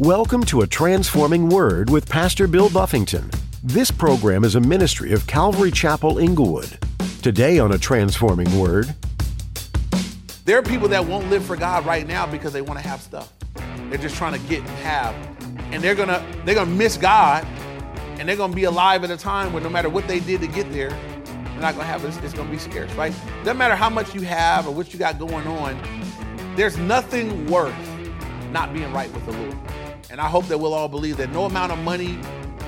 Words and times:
Welcome 0.00 0.44
to 0.44 0.60
A 0.60 0.66
Transforming 0.68 1.48
Word 1.48 1.90
with 1.90 2.08
Pastor 2.08 2.46
Bill 2.46 2.70
Buffington. 2.70 3.28
This 3.64 3.90
program 3.90 4.44
is 4.44 4.54
a 4.54 4.60
ministry 4.60 5.10
of 5.10 5.26
Calvary 5.26 5.72
Chapel 5.72 6.18
Inglewood. 6.18 6.78
Today 7.20 7.58
on 7.58 7.72
A 7.72 7.78
Transforming 7.78 8.60
Word, 8.60 8.94
There 10.44 10.56
are 10.56 10.62
people 10.62 10.86
that 10.86 11.04
won't 11.04 11.28
live 11.30 11.44
for 11.44 11.56
God 11.56 11.84
right 11.84 12.06
now 12.06 12.26
because 12.26 12.52
they 12.52 12.62
want 12.62 12.78
to 12.80 12.88
have 12.88 13.00
stuff. 13.02 13.32
They're 13.88 13.98
just 13.98 14.14
trying 14.14 14.40
to 14.40 14.48
get 14.48 14.60
and 14.60 14.68
have. 14.68 15.16
And 15.72 15.82
they're 15.82 15.96
gonna 15.96 16.24
they're 16.44 16.54
gonna 16.54 16.70
miss 16.70 16.96
God 16.96 17.44
and 18.20 18.28
they're 18.28 18.36
gonna 18.36 18.54
be 18.54 18.64
alive 18.64 19.02
at 19.02 19.10
a 19.10 19.16
time 19.16 19.52
where 19.52 19.64
no 19.64 19.68
matter 19.68 19.88
what 19.88 20.06
they 20.06 20.20
did 20.20 20.40
to 20.42 20.46
get 20.46 20.70
there, 20.70 20.90
they're 20.90 21.60
not 21.60 21.74
gonna 21.74 21.82
have 21.82 22.02
this, 22.02 22.16
it's 22.18 22.34
gonna 22.34 22.48
be 22.52 22.58
scarce, 22.58 22.92
right? 22.92 23.12
Doesn't 23.40 23.58
matter 23.58 23.74
how 23.74 23.90
much 23.90 24.14
you 24.14 24.20
have 24.20 24.68
or 24.68 24.72
what 24.72 24.92
you 24.92 24.98
got 25.00 25.18
going 25.18 25.48
on, 25.48 25.76
there's 26.54 26.78
nothing 26.78 27.48
worth 27.48 27.74
not 28.52 28.72
being 28.72 28.92
right 28.92 29.12
with 29.12 29.26
the 29.26 29.32
Lord. 29.32 29.56
And 30.10 30.20
I 30.20 30.26
hope 30.26 30.46
that 30.46 30.58
we'll 30.58 30.72
all 30.72 30.88
believe 30.88 31.18
that 31.18 31.30
no 31.32 31.44
amount 31.44 31.70
of 31.70 31.78
money, 31.80 32.18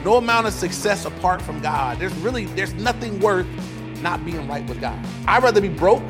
no 0.04 0.16
amount 0.16 0.46
of 0.46 0.52
success 0.52 1.06
apart 1.06 1.40
from 1.40 1.60
God, 1.60 1.98
there's 1.98 2.14
really 2.16 2.44
there's 2.46 2.74
nothing 2.74 3.18
worth 3.20 3.46
not 4.02 4.24
being 4.26 4.46
right 4.46 4.66
with 4.68 4.80
God. 4.80 4.98
I'd 5.26 5.42
rather 5.42 5.60
be 5.60 5.68
broke 5.68 6.02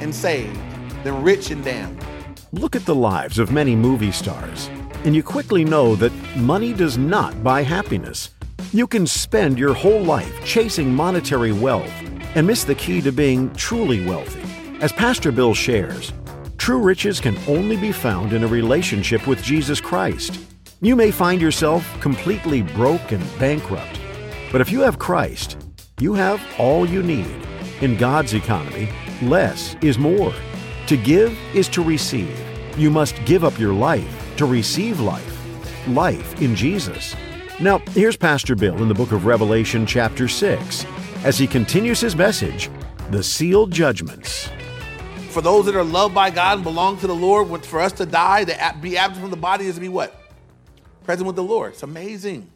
and 0.00 0.14
saved 0.14 0.56
than 1.02 1.22
rich 1.22 1.50
and 1.50 1.64
damned. 1.64 2.04
look 2.52 2.74
at 2.76 2.84
the 2.84 2.94
lives 2.94 3.38
of 3.38 3.52
many 3.52 3.74
movie 3.76 4.12
stars, 4.12 4.68
and 5.04 5.14
you 5.14 5.22
quickly 5.22 5.64
know 5.64 5.94
that 5.96 6.12
money 6.36 6.72
does 6.72 6.98
not 6.98 7.42
buy 7.42 7.62
happiness. 7.62 8.30
You 8.72 8.86
can 8.86 9.06
spend 9.06 9.58
your 9.58 9.74
whole 9.74 10.02
life 10.02 10.44
chasing 10.44 10.94
monetary 10.94 11.52
wealth 11.52 11.92
and 12.36 12.46
miss 12.46 12.64
the 12.64 12.74
key 12.74 13.00
to 13.00 13.10
being 13.10 13.52
truly 13.54 14.04
wealthy. 14.06 14.42
As 14.80 14.92
Pastor 14.92 15.32
Bill 15.32 15.54
shares, 15.54 16.12
true 16.58 16.78
riches 16.78 17.18
can 17.20 17.36
only 17.48 17.76
be 17.76 17.92
found 17.92 18.32
in 18.32 18.44
a 18.44 18.48
relationship 18.48 19.26
with 19.26 19.42
Jesus 19.42 19.80
Christ. 19.80 20.38
You 20.82 20.96
may 20.96 21.10
find 21.10 21.42
yourself 21.42 22.00
completely 22.00 22.62
broke 22.62 23.12
and 23.12 23.22
bankrupt, 23.38 24.00
but 24.50 24.62
if 24.62 24.72
you 24.72 24.80
have 24.80 24.98
Christ, 24.98 25.58
you 25.98 26.14
have 26.14 26.42
all 26.58 26.88
you 26.88 27.02
need. 27.02 27.30
In 27.82 27.98
God's 27.98 28.32
economy, 28.32 28.88
less 29.20 29.76
is 29.82 29.98
more. 29.98 30.32
To 30.86 30.96
give 30.96 31.38
is 31.54 31.68
to 31.70 31.84
receive. 31.84 32.34
You 32.78 32.90
must 32.90 33.22
give 33.26 33.44
up 33.44 33.58
your 33.58 33.74
life 33.74 34.34
to 34.38 34.46
receive 34.46 35.00
life. 35.00 35.86
Life 35.86 36.40
in 36.40 36.56
Jesus. 36.56 37.14
Now, 37.60 37.80
here's 37.90 38.16
Pastor 38.16 38.56
Bill 38.56 38.80
in 38.80 38.88
the 38.88 38.94
book 38.94 39.12
of 39.12 39.26
Revelation, 39.26 39.84
chapter 39.84 40.28
6, 40.28 40.86
as 41.24 41.36
he 41.36 41.46
continues 41.46 42.00
his 42.00 42.16
message 42.16 42.70
The 43.10 43.22
Sealed 43.22 43.70
Judgments. 43.70 44.48
For 45.28 45.42
those 45.42 45.66
that 45.66 45.76
are 45.76 45.84
loved 45.84 46.14
by 46.14 46.30
God 46.30 46.54
and 46.54 46.64
belong 46.64 46.96
to 47.00 47.06
the 47.06 47.14
Lord, 47.14 47.66
for 47.66 47.80
us 47.80 47.92
to 47.92 48.06
die, 48.06 48.44
to 48.44 48.76
be 48.80 48.96
absent 48.96 49.20
from 49.20 49.30
the 49.30 49.36
body 49.36 49.66
is 49.66 49.74
to 49.74 49.80
be 49.82 49.90
what? 49.90 50.16
Present 51.10 51.26
with 51.26 51.34
the 51.34 51.42
Lord. 51.42 51.72
It's 51.72 51.82
amazing, 51.82 52.48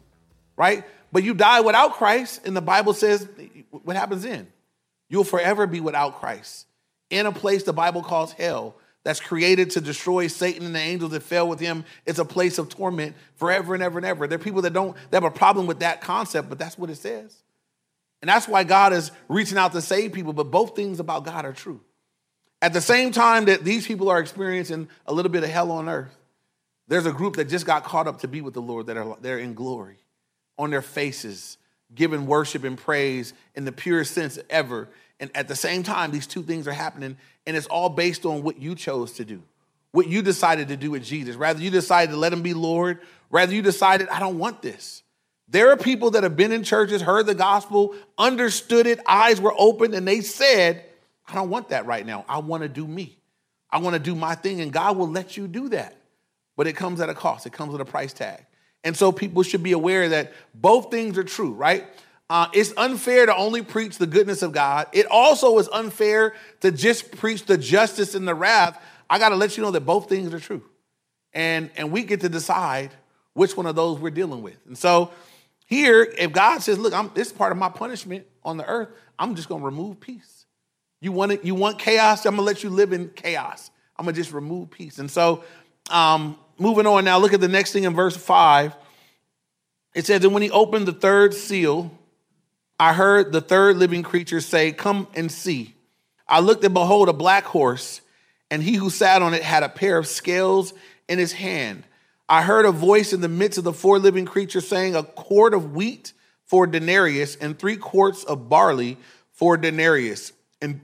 right? 0.55 0.85
But 1.11 1.25
you 1.25 1.33
die 1.33 1.59
without 1.59 1.95
Christ, 1.95 2.39
and 2.45 2.55
the 2.55 2.61
Bible 2.61 2.93
says, 2.93 3.27
what 3.69 3.97
happens 3.97 4.23
then? 4.23 4.47
You'll 5.09 5.25
forever 5.25 5.67
be 5.67 5.81
without 5.81 6.21
Christ 6.21 6.65
in 7.09 7.25
a 7.25 7.33
place 7.33 7.63
the 7.63 7.73
Bible 7.73 8.01
calls 8.01 8.31
hell 8.31 8.77
that's 9.03 9.19
created 9.19 9.71
to 9.71 9.81
destroy 9.81 10.27
Satan 10.27 10.65
and 10.65 10.73
the 10.73 10.79
angels 10.79 11.11
that 11.11 11.23
fell 11.23 11.49
with 11.49 11.59
him. 11.59 11.83
It's 12.05 12.17
a 12.17 12.23
place 12.23 12.57
of 12.57 12.69
torment 12.69 13.17
forever 13.35 13.73
and 13.73 13.83
ever 13.83 13.99
and 13.99 14.05
ever. 14.05 14.25
There 14.25 14.37
are 14.37 14.41
people 14.41 14.61
that 14.61 14.71
don't 14.71 14.95
that 15.11 15.21
have 15.21 15.29
a 15.29 15.37
problem 15.37 15.67
with 15.67 15.79
that 15.79 15.99
concept, 15.99 16.47
but 16.47 16.57
that's 16.57 16.77
what 16.77 16.89
it 16.89 16.95
says. 16.95 17.35
And 18.21 18.29
that's 18.29 18.47
why 18.47 18.63
God 18.63 18.93
is 18.93 19.11
reaching 19.27 19.57
out 19.57 19.73
to 19.73 19.81
save 19.81 20.13
people, 20.13 20.31
but 20.31 20.49
both 20.49 20.77
things 20.77 21.01
about 21.01 21.25
God 21.25 21.43
are 21.43 21.51
true. 21.51 21.81
At 22.61 22.71
the 22.71 22.79
same 22.79 23.11
time 23.11 23.45
that 23.45 23.65
these 23.65 23.85
people 23.85 24.07
are 24.07 24.21
experiencing 24.21 24.87
a 25.05 25.13
little 25.13 25.29
bit 25.29 25.43
of 25.43 25.49
hell 25.49 25.71
on 25.71 25.89
earth, 25.89 26.15
there's 26.87 27.05
a 27.05 27.11
group 27.11 27.35
that 27.37 27.45
just 27.45 27.65
got 27.65 27.83
caught 27.83 28.07
up 28.07 28.21
to 28.21 28.27
be 28.27 28.41
with 28.41 28.53
the 28.53 28.61
Lord 28.61 28.87
that 28.87 28.97
are 28.97 29.17
they're 29.21 29.39
in 29.39 29.53
glory 29.53 29.97
on 30.57 30.69
their 30.69 30.81
faces, 30.81 31.57
giving 31.93 32.25
worship 32.25 32.63
and 32.63 32.77
praise 32.77 33.33
in 33.55 33.65
the 33.65 33.71
purest 33.71 34.13
sense 34.13 34.39
ever. 34.49 34.89
And 35.19 35.31
at 35.35 35.47
the 35.47 35.55
same 35.55 35.83
time, 35.83 36.11
these 36.11 36.27
two 36.27 36.43
things 36.43 36.67
are 36.67 36.73
happening, 36.73 37.17
and 37.45 37.55
it's 37.55 37.67
all 37.67 37.89
based 37.89 38.25
on 38.25 38.43
what 38.43 38.59
you 38.59 38.75
chose 38.75 39.13
to 39.13 39.25
do, 39.25 39.41
what 39.91 40.07
you 40.07 40.21
decided 40.21 40.67
to 40.69 40.77
do 40.77 40.91
with 40.91 41.03
Jesus. 41.03 41.35
Rather, 41.35 41.61
you 41.61 41.69
decided 41.69 42.11
to 42.11 42.17
let 42.17 42.33
him 42.33 42.41
be 42.41 42.53
Lord, 42.53 42.99
rather, 43.29 43.53
you 43.53 43.61
decided, 43.61 44.09
I 44.09 44.19
don't 44.19 44.37
want 44.37 44.61
this. 44.61 45.03
There 45.47 45.71
are 45.71 45.77
people 45.77 46.11
that 46.11 46.23
have 46.23 46.35
been 46.35 46.51
in 46.51 46.63
churches, 46.63 47.01
heard 47.01 47.27
the 47.27 47.35
gospel, 47.35 47.95
understood 48.17 48.87
it, 48.87 48.99
eyes 49.05 49.39
were 49.39 49.53
open, 49.57 49.93
and 49.93 50.07
they 50.07 50.21
said, 50.21 50.83
I 51.27 51.35
don't 51.35 51.49
want 51.49 51.69
that 51.69 51.85
right 51.85 52.05
now. 52.05 52.25
I 52.27 52.39
want 52.39 52.63
to 52.63 52.69
do 52.69 52.85
me. 52.85 53.17
I 53.69 53.79
want 53.79 53.93
to 53.93 53.99
do 53.99 54.15
my 54.15 54.35
thing, 54.35 54.61
and 54.61 54.71
God 54.71 54.97
will 54.97 55.09
let 55.09 55.37
you 55.37 55.47
do 55.47 55.69
that. 55.69 55.95
But 56.55 56.67
it 56.67 56.73
comes 56.73 57.01
at 57.01 57.09
a 57.09 57.13
cost, 57.13 57.45
it 57.45 57.53
comes 57.53 57.71
with 57.71 57.81
a 57.81 57.85
price 57.85 58.13
tag. 58.13 58.45
And 58.83 58.95
so 58.95 59.11
people 59.11 59.43
should 59.43 59.63
be 59.63 59.71
aware 59.71 60.09
that 60.09 60.33
both 60.53 60.91
things 60.91 61.17
are 61.17 61.23
true, 61.23 61.53
right? 61.53 61.85
Uh, 62.29 62.47
it's 62.53 62.73
unfair 62.77 63.25
to 63.25 63.35
only 63.35 63.61
preach 63.61 63.97
the 63.97 64.07
goodness 64.07 64.41
of 64.41 64.51
God. 64.51 64.87
It 64.93 65.05
also 65.07 65.57
is 65.59 65.67
unfair 65.69 66.33
to 66.61 66.71
just 66.71 67.11
preach 67.17 67.45
the 67.45 67.57
justice 67.57 68.15
and 68.15 68.27
the 68.27 68.35
wrath. 68.35 68.81
I 69.09 69.19
got 69.19 69.29
to 69.29 69.35
let 69.35 69.57
you 69.57 69.63
know 69.63 69.71
that 69.71 69.81
both 69.81 70.07
things 70.09 70.33
are 70.33 70.39
true. 70.39 70.63
And, 71.33 71.69
and 71.75 71.91
we 71.91 72.03
get 72.03 72.21
to 72.21 72.29
decide 72.29 72.91
which 73.33 73.57
one 73.57 73.65
of 73.65 73.75
those 73.75 73.99
we're 73.99 74.11
dealing 74.11 74.41
with. 74.41 74.57
And 74.65 74.77
so 74.77 75.11
here, 75.65 76.03
if 76.17 76.31
God 76.31 76.59
says, 76.59 76.79
look, 76.79 76.93
I'm, 76.93 77.11
this 77.13 77.27
is 77.27 77.33
part 77.33 77.51
of 77.51 77.57
my 77.57 77.69
punishment 77.69 78.25
on 78.43 78.57
the 78.57 78.65
earth, 78.65 78.89
I'm 79.19 79.35
just 79.35 79.49
going 79.49 79.61
to 79.61 79.65
remove 79.65 79.99
peace. 79.99 80.45
You 81.01 81.11
want 81.11 81.31
it, 81.33 81.45
you 81.45 81.53
want 81.53 81.77
chaos? 81.77 82.25
I'm 82.25 82.35
gonna 82.35 82.41
let 82.41 82.63
you 82.63 82.71
live 82.71 82.91
in 82.91 83.09
chaos. 83.09 83.69
I'm 83.95 84.05
gonna 84.05 84.15
just 84.15 84.31
remove 84.31 84.71
peace. 84.71 84.97
And 84.97 85.11
so, 85.11 85.43
um, 85.91 86.35
moving 86.57 86.87
on 86.87 87.05
now, 87.05 87.17
look 87.17 87.33
at 87.33 87.41
the 87.41 87.47
next 87.47 87.71
thing 87.71 87.83
in 87.83 87.93
verse 87.93 88.15
five. 88.17 88.75
It 89.93 90.05
says, 90.05 90.23
And 90.23 90.33
when 90.33 90.43
he 90.43 90.51
opened 90.51 90.87
the 90.87 90.93
third 90.93 91.33
seal, 91.33 91.91
I 92.79 92.93
heard 92.93 93.31
the 93.31 93.41
third 93.41 93.77
living 93.77 94.03
creature 94.03 94.41
say, 94.41 94.71
Come 94.71 95.07
and 95.15 95.31
see. 95.31 95.73
I 96.27 96.39
looked 96.39 96.63
and 96.63 96.73
behold 96.73 97.07
a 97.07 97.13
black 97.13 97.45
horse, 97.45 98.01
and 98.51 98.61
he 98.61 98.73
who 98.75 98.89
sat 98.89 99.21
on 99.21 99.33
it 99.33 99.43
had 99.43 99.63
a 99.63 99.69
pair 99.69 99.97
of 99.97 100.07
scales 100.07 100.73
in 101.07 101.19
his 101.19 101.33
hand. 101.33 101.83
I 102.27 102.41
heard 102.41 102.65
a 102.65 102.71
voice 102.71 103.13
in 103.13 103.21
the 103.21 103.29
midst 103.29 103.59
of 103.59 103.63
the 103.63 103.73
four 103.73 103.99
living 103.99 104.25
creatures 104.25 104.67
saying, 104.67 104.95
A 104.95 105.03
quart 105.03 105.53
of 105.53 105.73
wheat 105.73 106.13
for 106.45 106.67
denarius, 106.67 107.35
and 107.35 107.57
three 107.57 107.77
quarts 107.77 108.23
of 108.23 108.49
barley 108.49 108.97
for 109.31 109.57
denarius, 109.57 110.31
and, 110.61 110.81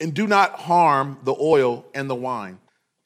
and 0.00 0.12
do 0.12 0.26
not 0.26 0.52
harm 0.52 1.18
the 1.22 1.34
oil 1.38 1.84
and 1.94 2.10
the 2.10 2.14
wine. 2.14 2.58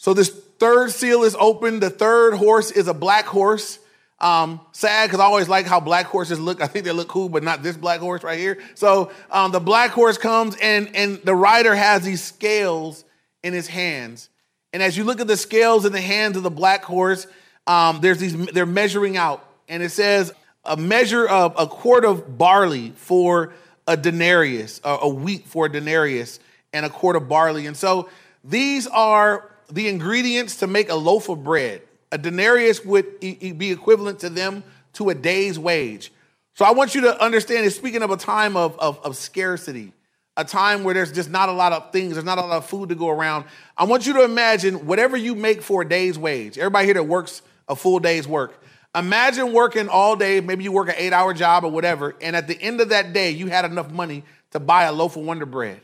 So 0.06 0.14
this 0.14 0.28
third 0.28 0.92
seal 0.92 1.24
is 1.24 1.34
open. 1.34 1.80
The 1.80 1.90
third 1.90 2.34
horse 2.34 2.70
is 2.70 2.86
a 2.86 2.94
black 2.94 3.24
horse. 3.24 3.80
Um, 4.20 4.60
sad 4.70 5.08
because 5.08 5.18
I 5.18 5.24
always 5.24 5.48
like 5.48 5.66
how 5.66 5.80
black 5.80 6.06
horses 6.06 6.38
look. 6.38 6.62
I 6.62 6.68
think 6.68 6.84
they 6.84 6.92
look 6.92 7.08
cool, 7.08 7.28
but 7.28 7.42
not 7.42 7.64
this 7.64 7.76
black 7.76 7.98
horse 7.98 8.22
right 8.22 8.38
here. 8.38 8.58
So 8.76 9.10
um, 9.32 9.50
the 9.50 9.58
black 9.58 9.90
horse 9.90 10.16
comes, 10.16 10.54
and 10.62 10.94
and 10.94 11.16
the 11.24 11.34
rider 11.34 11.74
has 11.74 12.04
these 12.04 12.22
scales 12.22 13.04
in 13.42 13.52
his 13.52 13.66
hands. 13.66 14.30
And 14.72 14.80
as 14.80 14.96
you 14.96 15.02
look 15.02 15.20
at 15.20 15.26
the 15.26 15.36
scales 15.36 15.84
in 15.84 15.92
the 15.92 16.00
hands 16.00 16.36
of 16.36 16.44
the 16.44 16.52
black 16.52 16.84
horse, 16.84 17.26
um, 17.66 17.98
there's 18.00 18.18
these 18.18 18.36
they're 18.52 18.64
measuring 18.64 19.16
out, 19.16 19.44
and 19.68 19.82
it 19.82 19.90
says 19.90 20.32
a 20.64 20.76
measure 20.76 21.26
of 21.26 21.52
a 21.58 21.66
quart 21.66 22.04
of 22.04 22.38
barley 22.38 22.92
for 22.94 23.54
a 23.88 23.96
denarius, 23.96 24.80
a, 24.84 24.98
a 25.02 25.08
wheat 25.08 25.48
for 25.48 25.66
a 25.66 25.68
denarius, 25.68 26.38
and 26.72 26.86
a 26.86 26.90
quart 26.90 27.16
of 27.16 27.28
barley. 27.28 27.66
And 27.66 27.76
so 27.76 28.08
these 28.44 28.86
are 28.86 29.50
the 29.70 29.88
ingredients 29.88 30.56
to 30.56 30.66
make 30.66 30.90
a 30.90 30.94
loaf 30.94 31.28
of 31.28 31.44
bread. 31.44 31.82
A 32.12 32.18
denarius 32.18 32.84
would 32.84 33.20
be 33.20 33.70
equivalent 33.70 34.20
to 34.20 34.30
them 34.30 34.62
to 34.94 35.10
a 35.10 35.14
day's 35.14 35.58
wage. 35.58 36.12
So 36.54 36.64
I 36.64 36.70
want 36.70 36.94
you 36.94 37.02
to 37.02 37.22
understand 37.22 37.66
it's 37.66 37.76
speaking 37.76 38.02
of 38.02 38.10
a 38.10 38.16
time 38.16 38.56
of, 38.56 38.78
of, 38.78 38.98
of 39.04 39.16
scarcity, 39.16 39.92
a 40.36 40.44
time 40.44 40.84
where 40.84 40.94
there's 40.94 41.12
just 41.12 41.28
not 41.28 41.48
a 41.48 41.52
lot 41.52 41.72
of 41.72 41.92
things, 41.92 42.14
there's 42.14 42.24
not 42.24 42.38
a 42.38 42.42
lot 42.42 42.56
of 42.56 42.66
food 42.66 42.88
to 42.88 42.94
go 42.94 43.10
around. 43.10 43.44
I 43.76 43.84
want 43.84 44.06
you 44.06 44.14
to 44.14 44.24
imagine 44.24 44.86
whatever 44.86 45.16
you 45.16 45.34
make 45.34 45.60
for 45.62 45.82
a 45.82 45.88
day's 45.88 46.18
wage. 46.18 46.56
Everybody 46.56 46.86
here 46.86 46.94
that 46.94 47.04
works 47.04 47.42
a 47.68 47.76
full 47.76 47.98
day's 47.98 48.26
work. 48.26 48.62
Imagine 48.94 49.52
working 49.52 49.90
all 49.90 50.16
day, 50.16 50.40
maybe 50.40 50.64
you 50.64 50.72
work 50.72 50.88
an 50.88 50.94
eight 50.96 51.12
hour 51.12 51.34
job 51.34 51.64
or 51.64 51.70
whatever, 51.70 52.14
and 52.22 52.34
at 52.34 52.48
the 52.48 52.58
end 52.58 52.80
of 52.80 52.88
that 52.88 53.12
day, 53.12 53.30
you 53.30 53.48
had 53.48 53.66
enough 53.66 53.90
money 53.90 54.24
to 54.52 54.60
buy 54.60 54.84
a 54.84 54.92
loaf 54.92 55.16
of 55.16 55.24
Wonder 55.24 55.44
Bread. 55.44 55.80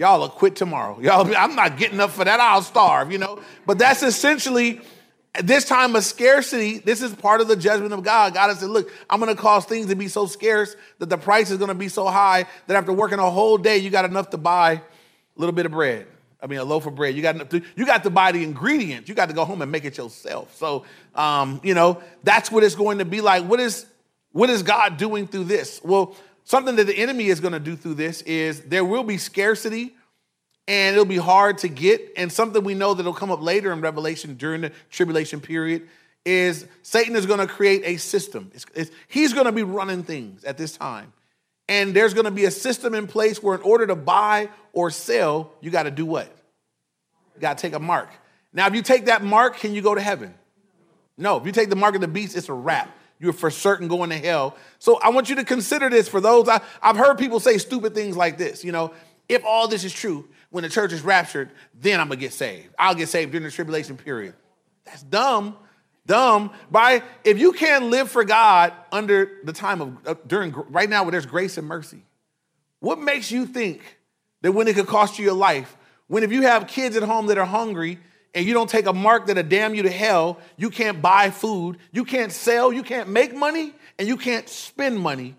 Y'all 0.00 0.20
will 0.20 0.30
quit 0.30 0.56
tomorrow. 0.56 0.98
Y'all, 0.98 1.30
I'm 1.36 1.54
not 1.54 1.76
getting 1.76 2.00
up 2.00 2.08
for 2.08 2.24
that. 2.24 2.40
I'll 2.40 2.62
starve, 2.62 3.12
you 3.12 3.18
know. 3.18 3.38
But 3.66 3.78
that's 3.78 4.02
essentially 4.02 4.80
this 5.42 5.66
time 5.66 5.94
of 5.94 6.02
scarcity. 6.04 6.78
This 6.78 7.02
is 7.02 7.14
part 7.14 7.42
of 7.42 7.48
the 7.48 7.54
judgment 7.54 7.92
of 7.92 8.02
God. 8.02 8.32
God 8.32 8.48
has 8.48 8.60
said, 8.60 8.70
"Look, 8.70 8.90
I'm 9.10 9.20
going 9.20 9.34
to 9.34 9.40
cause 9.40 9.66
things 9.66 9.88
to 9.88 9.94
be 9.94 10.08
so 10.08 10.24
scarce 10.24 10.74
that 11.00 11.10
the 11.10 11.18
price 11.18 11.50
is 11.50 11.58
going 11.58 11.68
to 11.68 11.74
be 11.74 11.88
so 11.88 12.06
high 12.06 12.46
that 12.66 12.76
after 12.78 12.94
working 12.94 13.18
a 13.18 13.30
whole 13.30 13.58
day, 13.58 13.76
you 13.76 13.90
got 13.90 14.06
enough 14.06 14.30
to 14.30 14.38
buy 14.38 14.72
a 14.72 14.80
little 15.36 15.54
bit 15.54 15.66
of 15.66 15.72
bread. 15.72 16.06
I 16.42 16.46
mean, 16.46 16.60
a 16.60 16.64
loaf 16.64 16.86
of 16.86 16.94
bread. 16.94 17.14
You 17.14 17.20
got 17.20 17.50
to, 17.50 17.62
you 17.76 17.84
got 17.84 18.02
to 18.04 18.10
buy 18.10 18.32
the 18.32 18.42
ingredients. 18.42 19.06
You 19.06 19.14
got 19.14 19.28
to 19.28 19.34
go 19.34 19.44
home 19.44 19.60
and 19.60 19.70
make 19.70 19.84
it 19.84 19.98
yourself. 19.98 20.56
So, 20.56 20.86
um, 21.14 21.60
you 21.62 21.74
know, 21.74 22.02
that's 22.24 22.50
what 22.50 22.64
it's 22.64 22.74
going 22.74 23.00
to 23.00 23.04
be 23.04 23.20
like. 23.20 23.44
What 23.44 23.60
is 23.60 23.84
what 24.32 24.48
is 24.48 24.62
God 24.62 24.96
doing 24.96 25.26
through 25.26 25.44
this? 25.44 25.80
Well, 25.84 26.14
something 26.50 26.74
that 26.74 26.88
the 26.88 26.98
enemy 26.98 27.28
is 27.28 27.38
going 27.38 27.52
to 27.52 27.60
do 27.60 27.76
through 27.76 27.94
this 27.94 28.22
is 28.22 28.62
there 28.62 28.84
will 28.84 29.04
be 29.04 29.18
scarcity 29.18 29.94
and 30.66 30.94
it'll 30.94 31.04
be 31.04 31.16
hard 31.16 31.58
to 31.58 31.68
get. 31.68 32.12
And 32.16 32.30
something 32.32 32.64
we 32.64 32.74
know 32.74 32.92
that'll 32.92 33.14
come 33.14 33.30
up 33.30 33.40
later 33.40 33.72
in 33.72 33.80
Revelation 33.80 34.34
during 34.34 34.62
the 34.62 34.72
tribulation 34.90 35.40
period 35.40 35.86
is 36.24 36.66
Satan 36.82 37.14
is 37.14 37.24
going 37.24 37.38
to 37.38 37.46
create 37.46 37.82
a 37.84 37.98
system. 37.98 38.50
It's, 38.52 38.66
it's, 38.74 38.90
he's 39.06 39.32
going 39.32 39.46
to 39.46 39.52
be 39.52 39.62
running 39.62 40.02
things 40.02 40.42
at 40.42 40.58
this 40.58 40.76
time. 40.76 41.12
And 41.68 41.94
there's 41.94 42.14
going 42.14 42.24
to 42.24 42.32
be 42.32 42.46
a 42.46 42.50
system 42.50 42.96
in 42.96 43.06
place 43.06 43.40
where, 43.40 43.54
in 43.54 43.62
order 43.62 43.86
to 43.86 43.94
buy 43.94 44.48
or 44.72 44.90
sell, 44.90 45.52
you 45.60 45.70
got 45.70 45.84
to 45.84 45.92
do 45.92 46.04
what? 46.04 46.26
You 47.36 47.40
got 47.40 47.58
to 47.58 47.62
take 47.62 47.74
a 47.74 47.78
mark. 47.78 48.10
Now, 48.52 48.66
if 48.66 48.74
you 48.74 48.82
take 48.82 49.04
that 49.04 49.22
mark, 49.22 49.56
can 49.58 49.72
you 49.72 49.82
go 49.82 49.94
to 49.94 50.00
heaven? 50.00 50.34
No. 51.16 51.36
If 51.36 51.46
you 51.46 51.52
take 51.52 51.70
the 51.70 51.76
mark 51.76 51.94
of 51.94 52.00
the 52.00 52.08
beast, 52.08 52.36
it's 52.36 52.48
a 52.48 52.52
wrap. 52.52 52.90
You're 53.20 53.34
for 53.34 53.50
certain 53.50 53.86
going 53.86 54.10
to 54.10 54.18
hell. 54.18 54.56
So 54.78 54.98
I 54.98 55.10
want 55.10 55.28
you 55.28 55.36
to 55.36 55.44
consider 55.44 55.88
this 55.90 56.08
for 56.08 56.20
those. 56.20 56.48
I, 56.48 56.60
I've 56.82 56.96
heard 56.96 57.18
people 57.18 57.38
say 57.38 57.58
stupid 57.58 57.94
things 57.94 58.16
like 58.16 58.38
this. 58.38 58.64
You 58.64 58.72
know, 58.72 58.94
if 59.28 59.44
all 59.44 59.68
this 59.68 59.84
is 59.84 59.92
true, 59.92 60.26
when 60.48 60.62
the 60.62 60.70
church 60.70 60.92
is 60.92 61.02
raptured, 61.02 61.50
then 61.74 62.00
I'm 62.00 62.08
to 62.08 62.16
get 62.16 62.32
saved. 62.32 62.70
I'll 62.78 62.94
get 62.94 63.08
saved 63.08 63.32
during 63.32 63.44
the 63.44 63.50
tribulation 63.50 63.96
period. 63.96 64.34
That's 64.84 65.02
dumb 65.02 65.56
dumb 66.06 66.50
by 66.70 67.02
if 67.24 67.38
you 67.38 67.52
can't 67.52 67.84
live 67.84 68.10
for 68.10 68.24
god 68.24 68.72
under 68.90 69.38
the 69.44 69.52
time 69.52 69.80
of 69.80 69.96
uh, 70.06 70.14
during 70.26 70.52
right 70.70 70.88
now 70.88 71.04
where 71.04 71.12
there's 71.12 71.26
grace 71.26 71.56
and 71.56 71.68
mercy 71.68 72.02
what 72.80 72.98
makes 72.98 73.30
you 73.30 73.46
think 73.46 73.98
that 74.42 74.52
when 74.52 74.66
it 74.66 74.74
could 74.74 74.86
cost 74.86 75.18
you 75.18 75.24
your 75.24 75.34
life 75.34 75.76
when 76.08 76.22
if 76.22 76.32
you 76.32 76.42
have 76.42 76.66
kids 76.66 76.96
at 76.96 77.02
home 77.02 77.26
that 77.26 77.38
are 77.38 77.46
hungry 77.46 77.98
and 78.34 78.46
you 78.46 78.54
don't 78.54 78.70
take 78.70 78.86
a 78.86 78.92
mark 78.92 79.26
that'll 79.26 79.42
damn 79.42 79.74
you 79.74 79.82
to 79.82 79.90
hell 79.90 80.38
you 80.56 80.70
can't 80.70 81.02
buy 81.02 81.30
food 81.30 81.78
you 81.92 82.04
can't 82.04 82.32
sell 82.32 82.72
you 82.72 82.82
can't 82.82 83.08
make 83.08 83.34
money 83.34 83.72
and 83.98 84.06
you 84.08 84.16
can't 84.16 84.48
spend 84.48 84.98
money 84.98 85.34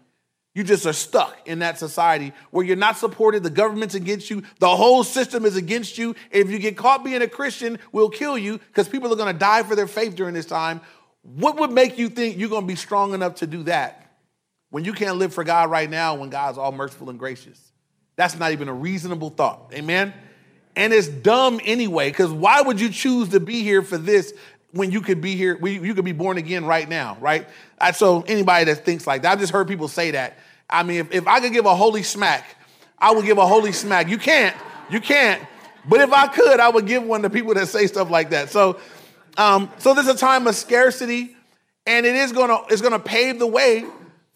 you 0.54 0.66
just 0.66 0.86
are 0.86 0.94
stuck 0.94 1.48
in 1.48 1.60
that 1.60 1.80
society 1.80 2.34
where 2.52 2.66
you're 2.66 2.76
not 2.76 2.98
supported, 2.98 3.42
the 3.42 3.50
government's 3.50 3.96
against 3.96 4.30
you, 4.30 4.44
the 4.60 4.68
whole 4.68 5.04
system 5.04 5.46
is 5.46 5.56
against 5.56 5.98
you. 5.98 6.14
If 6.30 6.50
you 6.50 6.60
get 6.60 6.76
caught 6.76 7.06
being 7.06 7.22
a 7.22 7.28
Christian, 7.28 7.80
we'll 7.94 8.10
kill 8.10 8.38
you 8.38 8.58
because 8.58 8.90
people 8.90 9.14
are 9.14 9.16
going 9.16 9.34
to 9.34 9.40
die 9.40 9.64
for 9.64 9.76
their 9.78 9.88
faith 9.88 10.16
during 10.16 10.34
this 10.34 10.46
time. 10.46 10.82
What 11.22 11.58
would 11.60 11.72
make 11.72 11.98
you 11.98 12.10
think 12.10 12.38
you're 12.38 12.50
going 12.50 12.64
to 12.64 12.68
be 12.68 12.76
strong 12.76 13.14
enough 13.14 13.36
to 13.36 13.48
do 13.48 13.64
that 13.64 14.12
when 14.72 14.84
you 14.84 14.92
can't 14.92 15.18
live 15.18 15.34
for 15.34 15.46
God 15.46 15.70
right 15.70 15.90
now 15.90 16.16
when 16.16 16.30
God's 16.30 16.58
all 16.58 16.74
merciful 16.74 17.10
and 17.10 17.18
gracious? 17.18 17.72
That's 18.18 18.38
not 18.38 18.52
even 18.52 18.68
a 18.68 18.74
reasonable 18.74 19.30
thought. 19.30 19.72
Amen? 19.74 20.14
And 20.76 20.94
it's 20.94 21.08
dumb 21.08 21.60
anyway, 21.64 22.10
because 22.10 22.32
why 22.32 22.62
would 22.62 22.80
you 22.80 22.90
choose 22.90 23.30
to 23.30 23.40
be 23.40 23.64
here 23.64 23.82
for 23.82 23.98
this 23.98 24.34
when 24.72 24.92
you 24.92 25.02
could 25.02 25.20
be 25.20 25.36
here, 25.36 25.58
you 25.68 25.94
could 25.94 26.06
be 26.06 26.14
born 26.14 26.38
again 26.38 26.66
right 26.66 26.88
now, 26.88 27.18
right? 27.20 27.48
So 27.94 28.22
anybody 28.22 28.66
that 28.66 28.86
thinks 28.86 29.06
like 29.06 29.24
that, 29.24 29.34
I've 29.34 29.40
just 29.40 29.52
heard 29.52 29.68
people 29.68 29.90
say 29.90 30.12
that. 30.12 30.38
I 30.70 30.84
mean, 30.84 31.02
if, 31.02 31.12
if 31.12 31.28
I 31.28 31.42
could 31.42 31.52
give 31.52 31.66
a 31.66 31.76
holy 31.76 32.04
smack, 32.04 32.56
I 32.98 33.12
would 33.12 33.26
give 33.26 33.38
a 33.38 33.46
holy 33.46 33.74
smack. 33.74 34.08
You 34.08 34.18
can't, 34.18 34.56
you 34.90 35.02
can't. 35.02 35.46
But 35.90 36.00
if 36.02 36.14
I 36.14 36.28
could, 36.28 36.60
I 36.60 36.70
would 36.70 36.86
give 36.86 37.04
one 37.04 37.24
to 37.24 37.30
people 37.30 37.54
that 37.56 37.68
say 37.68 37.88
stuff 37.88 38.10
like 38.10 38.30
that. 38.30 38.50
So, 38.50 38.80
um, 39.38 39.70
so 39.80 39.94
there's 39.94 40.08
a 40.08 40.16
time 40.16 40.48
of 40.48 40.56
scarcity, 40.56 41.36
and 41.86 42.06
it 42.06 42.16
is 42.16 42.32
gonna 42.32 42.60
it's 42.70 42.82
gonna 42.82 43.00
pave 43.00 43.40
the 43.40 43.48
way 43.48 43.86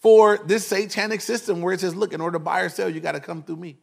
for 0.00 0.38
this 0.38 0.66
satanic 0.66 1.20
system 1.20 1.62
where 1.62 1.72
it 1.72 1.80
says, 1.80 1.94
look, 1.94 2.12
in 2.12 2.20
order 2.20 2.38
to 2.38 2.44
buy 2.44 2.60
or 2.60 2.68
sell, 2.68 2.88
you 2.88 3.00
got 3.00 3.12
to 3.12 3.20
come 3.20 3.42
through 3.42 3.56
me. 3.56 3.78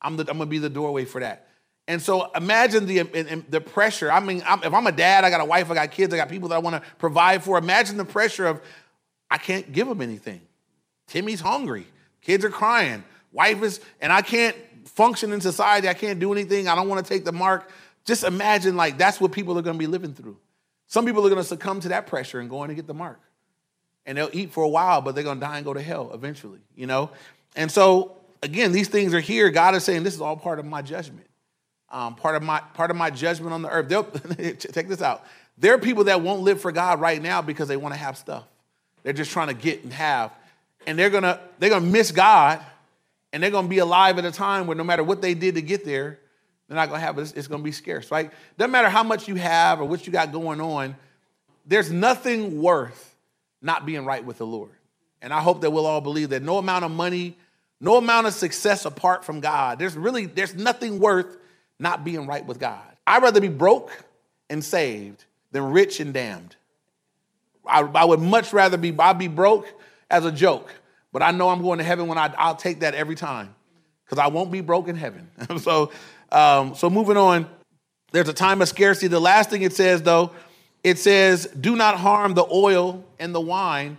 I'm, 0.00 0.16
the, 0.16 0.22
I'm 0.22 0.38
gonna 0.38 0.46
be 0.46 0.58
the 0.58 0.70
doorway 0.70 1.04
for 1.04 1.20
that. 1.20 1.47
And 1.88 2.02
so 2.02 2.30
imagine 2.32 2.84
the, 2.84 3.02
the 3.48 3.62
pressure. 3.62 4.12
I 4.12 4.20
mean, 4.20 4.42
if 4.62 4.74
I'm 4.74 4.86
a 4.86 4.92
dad, 4.92 5.24
I 5.24 5.30
got 5.30 5.40
a 5.40 5.46
wife, 5.46 5.70
I 5.70 5.74
got 5.74 5.90
kids, 5.90 6.12
I 6.12 6.18
got 6.18 6.28
people 6.28 6.50
that 6.50 6.56
I 6.56 6.58
want 6.58 6.76
to 6.76 6.88
provide 6.98 7.42
for. 7.42 7.56
Imagine 7.56 7.96
the 7.96 8.04
pressure 8.04 8.46
of, 8.46 8.60
I 9.30 9.38
can't 9.38 9.72
give 9.72 9.88
them 9.88 10.02
anything. 10.02 10.42
Timmy's 11.06 11.40
hungry. 11.40 11.86
Kids 12.20 12.44
are 12.44 12.50
crying. 12.50 13.04
Wife 13.32 13.62
is, 13.62 13.80
and 14.02 14.12
I 14.12 14.20
can't 14.20 14.54
function 14.84 15.32
in 15.32 15.40
society. 15.40 15.88
I 15.88 15.94
can't 15.94 16.20
do 16.20 16.30
anything. 16.30 16.68
I 16.68 16.74
don't 16.74 16.90
want 16.90 17.04
to 17.04 17.08
take 17.08 17.24
the 17.24 17.32
mark. 17.32 17.70
Just 18.04 18.22
imagine 18.22 18.76
like 18.76 18.98
that's 18.98 19.18
what 19.18 19.32
people 19.32 19.58
are 19.58 19.62
going 19.62 19.76
to 19.76 19.78
be 19.78 19.86
living 19.86 20.12
through. 20.12 20.36
Some 20.88 21.06
people 21.06 21.24
are 21.24 21.30
going 21.30 21.40
to 21.40 21.48
succumb 21.48 21.80
to 21.80 21.88
that 21.88 22.06
pressure 22.06 22.38
and 22.38 22.50
go 22.50 22.64
in 22.64 22.70
and 22.70 22.76
get 22.76 22.86
the 22.86 22.94
mark. 22.94 23.20
And 24.04 24.18
they'll 24.18 24.30
eat 24.34 24.52
for 24.52 24.62
a 24.62 24.68
while, 24.68 25.00
but 25.00 25.14
they're 25.14 25.24
going 25.24 25.40
to 25.40 25.46
die 25.46 25.56
and 25.56 25.64
go 25.64 25.72
to 25.72 25.82
hell 25.82 26.10
eventually, 26.12 26.60
you 26.74 26.86
know? 26.86 27.10
And 27.56 27.72
so, 27.72 28.18
again, 28.42 28.72
these 28.72 28.88
things 28.88 29.14
are 29.14 29.20
here. 29.20 29.48
God 29.48 29.74
is 29.74 29.84
saying 29.84 30.02
this 30.02 30.14
is 30.14 30.20
all 30.20 30.36
part 30.36 30.58
of 30.58 30.66
my 30.66 30.82
judgment 30.82 31.27
um, 31.90 32.14
part 32.14 32.36
of 32.36 32.42
my 32.42 32.60
part 32.74 32.90
of 32.90 32.96
my 32.96 33.10
judgment 33.10 33.52
on 33.52 33.62
the 33.62 33.70
earth. 33.70 33.88
They'll, 33.88 34.02
this 34.02 35.02
out. 35.02 35.24
There 35.56 35.74
are 35.74 35.78
people 35.78 36.04
that 36.04 36.20
won't 36.20 36.42
live 36.42 36.60
for 36.60 36.70
God 36.72 37.00
right 37.00 37.20
now 37.20 37.42
because 37.42 37.68
they 37.68 37.76
want 37.76 37.94
to 37.94 37.98
have 37.98 38.16
stuff. 38.16 38.44
They're 39.02 39.12
just 39.12 39.30
trying 39.30 39.48
to 39.48 39.54
get 39.54 39.82
and 39.82 39.92
have, 39.92 40.32
and 40.86 40.98
they're 40.98 41.10
gonna 41.10 41.40
they're 41.58 41.70
gonna 41.70 41.86
miss 41.86 42.12
God, 42.12 42.60
and 43.32 43.42
they're 43.42 43.50
gonna 43.50 43.68
be 43.68 43.78
alive 43.78 44.18
at 44.18 44.24
a 44.24 44.32
time 44.32 44.66
where 44.66 44.76
no 44.76 44.84
matter 44.84 45.02
what 45.02 45.22
they 45.22 45.34
did 45.34 45.54
to 45.56 45.62
get 45.62 45.84
there, 45.84 46.18
they're 46.68 46.76
not 46.76 46.88
gonna 46.88 47.00
have 47.00 47.18
it. 47.18 47.22
It's, 47.22 47.32
it's 47.32 47.48
gonna 47.48 47.62
be 47.62 47.72
scarce, 47.72 48.10
right? 48.10 48.30
Doesn't 48.56 48.70
matter 48.70 48.88
how 48.88 49.02
much 49.02 49.28
you 49.28 49.36
have 49.36 49.80
or 49.80 49.84
what 49.84 50.06
you 50.06 50.12
got 50.12 50.32
going 50.32 50.60
on. 50.60 50.94
There's 51.66 51.90
nothing 51.90 52.62
worth 52.62 53.16
not 53.60 53.84
being 53.86 54.04
right 54.04 54.24
with 54.24 54.38
the 54.38 54.46
Lord. 54.46 54.70
And 55.20 55.32
I 55.32 55.40
hope 55.40 55.62
that 55.62 55.70
we'll 55.70 55.86
all 55.86 56.00
believe 56.00 56.30
that 56.30 56.42
no 56.42 56.58
amount 56.58 56.84
of 56.84 56.90
money, 56.90 57.36
no 57.80 57.96
amount 57.96 58.26
of 58.26 58.34
success 58.34 58.84
apart 58.84 59.24
from 59.24 59.40
God, 59.40 59.78
there's 59.78 59.96
really 59.96 60.26
there's 60.26 60.54
nothing 60.54 61.00
worth 61.00 61.36
not 61.78 62.04
being 62.04 62.26
right 62.26 62.44
with 62.44 62.58
God. 62.58 62.82
I'd 63.06 63.22
rather 63.22 63.40
be 63.40 63.48
broke 63.48 64.04
and 64.50 64.64
saved 64.64 65.24
than 65.52 65.70
rich 65.70 66.00
and 66.00 66.12
damned. 66.12 66.56
I, 67.66 67.80
I 67.80 68.04
would 68.04 68.20
much 68.20 68.52
rather 68.52 68.76
be, 68.76 68.94
I'd 68.98 69.18
be 69.18 69.28
broke 69.28 69.68
as 70.10 70.24
a 70.24 70.32
joke, 70.32 70.74
but 71.12 71.22
I 71.22 71.30
know 71.30 71.48
I'm 71.50 71.62
going 71.62 71.78
to 71.78 71.84
heaven 71.84 72.06
when 72.06 72.18
I, 72.18 72.32
I'll 72.36 72.56
take 72.56 72.80
that 72.80 72.94
every 72.94 73.14
time 73.14 73.54
because 74.04 74.18
I 74.18 74.28
won't 74.28 74.50
be 74.50 74.60
broke 74.60 74.88
in 74.88 74.96
heaven. 74.96 75.28
so, 75.58 75.92
um, 76.32 76.74
so 76.74 76.88
moving 76.88 77.16
on, 77.16 77.48
there's 78.12 78.28
a 78.28 78.34
time 78.34 78.62
of 78.62 78.68
scarcity. 78.68 79.08
The 79.08 79.20
last 79.20 79.50
thing 79.50 79.62
it 79.62 79.74
says, 79.74 80.02
though, 80.02 80.32
it 80.82 80.98
says, 80.98 81.46
"Do 81.46 81.76
not 81.76 81.98
harm 81.98 82.32
the 82.32 82.46
oil 82.50 83.04
and 83.18 83.34
the 83.34 83.40
wine." 83.40 83.98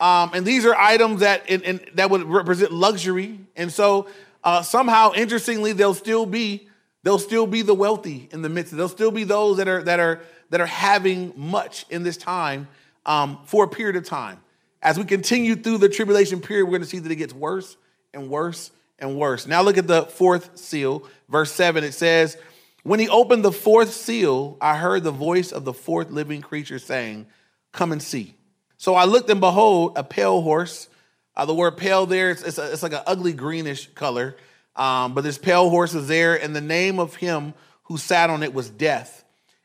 Um, 0.00 0.30
and 0.32 0.46
these 0.46 0.64
are 0.64 0.76
items 0.76 1.20
that 1.20 1.48
in, 1.50 1.62
in, 1.62 1.80
that 1.94 2.10
would 2.10 2.22
represent 2.22 2.72
luxury. 2.72 3.40
And 3.56 3.72
so 3.72 4.08
uh, 4.44 4.62
somehow, 4.62 5.12
interestingly, 5.12 5.72
they'll 5.72 5.94
still 5.94 6.24
be 6.24 6.67
There'll 7.08 7.18
still 7.18 7.46
be 7.46 7.62
the 7.62 7.72
wealthy 7.72 8.28
in 8.32 8.42
the 8.42 8.50
midst. 8.50 8.70
There'll 8.70 8.86
still 8.86 9.10
be 9.10 9.24
those 9.24 9.56
that 9.56 9.66
are 9.66 9.82
that 9.84 9.98
are 9.98 10.20
that 10.50 10.60
are 10.60 10.66
having 10.66 11.32
much 11.36 11.86
in 11.88 12.02
this 12.02 12.18
time 12.18 12.68
um, 13.06 13.38
for 13.46 13.64
a 13.64 13.66
period 13.66 13.96
of 13.96 14.04
time. 14.04 14.42
As 14.82 14.98
we 14.98 15.06
continue 15.06 15.56
through 15.56 15.78
the 15.78 15.88
tribulation 15.88 16.42
period, 16.42 16.66
we're 16.66 16.72
going 16.72 16.82
to 16.82 16.86
see 16.86 16.98
that 16.98 17.10
it 17.10 17.16
gets 17.16 17.32
worse 17.32 17.78
and 18.12 18.28
worse 18.28 18.70
and 18.98 19.16
worse. 19.16 19.46
Now 19.46 19.62
look 19.62 19.78
at 19.78 19.86
the 19.86 20.02
fourth 20.02 20.58
seal, 20.58 21.02
verse 21.30 21.50
seven. 21.50 21.82
It 21.82 21.92
says, 21.92 22.36
"When 22.82 23.00
he 23.00 23.08
opened 23.08 23.42
the 23.42 23.52
fourth 23.52 23.94
seal, 23.94 24.58
I 24.60 24.76
heard 24.76 25.02
the 25.02 25.10
voice 25.10 25.50
of 25.50 25.64
the 25.64 25.72
fourth 25.72 26.10
living 26.10 26.42
creature 26.42 26.78
saying, 26.78 27.24
"Come 27.72 27.90
and 27.90 28.02
see." 28.02 28.34
So 28.76 28.94
I 28.94 29.06
looked 29.06 29.30
and 29.30 29.40
behold, 29.40 29.96
a 29.96 30.04
pale 30.04 30.42
horse. 30.42 30.90
Uh, 31.34 31.46
the 31.46 31.54
word 31.54 31.78
pale 31.78 32.04
there, 32.04 32.32
it's, 32.32 32.42
it's, 32.42 32.58
a, 32.58 32.70
it's 32.70 32.82
like 32.82 32.92
an 32.92 33.00
ugly 33.06 33.32
greenish 33.32 33.86
color. 33.94 34.36
Um, 34.78 35.12
but 35.12 35.24
this 35.24 35.36
pale 35.36 35.68
horse 35.68 35.92
was 35.92 36.08
there, 36.08 36.40
and 36.40 36.54
the 36.54 36.60
name 36.60 37.00
of 37.00 37.16
him 37.16 37.52
who 37.84 37.98
sat 37.98 38.30
on 38.30 38.42
it 38.42 38.54
was 38.54 38.70
Death. 38.70 39.24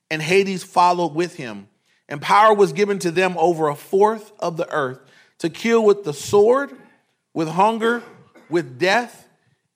And 0.10 0.22
Hades 0.22 0.64
followed 0.64 1.14
with 1.14 1.36
him. 1.36 1.68
And 2.10 2.22
power 2.22 2.54
was 2.54 2.74
given 2.74 3.00
to 3.00 3.12
them 3.12 3.36
over 3.38 3.70
a 3.70 3.76
fourth 3.76 4.34
of 4.40 4.58
the 4.58 4.70
earth 4.72 5.00
to 5.40 5.50
kill 5.50 5.84
with 5.84 6.04
the 6.04 6.14
sword, 6.14 6.72
with 7.34 7.48
hunger, 7.48 8.04
with 8.50 8.78
death, 8.78 9.28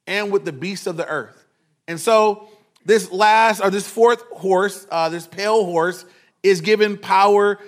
and 0.05 0.31
with 0.31 0.45
the 0.45 0.51
beasts 0.51 0.87
of 0.87 0.97
the 0.97 1.07
earth. 1.07 1.45
And 1.87 1.99
so, 1.99 2.49
this 2.85 3.11
last, 3.11 3.61
or 3.61 3.69
this 3.69 3.87
fourth 3.87 4.21
horse, 4.31 4.87
uh, 4.89 5.09
this 5.09 5.27
pale 5.27 5.65
horse, 5.65 6.05
is 6.43 6.61
given 6.61 6.97
power 6.97 7.59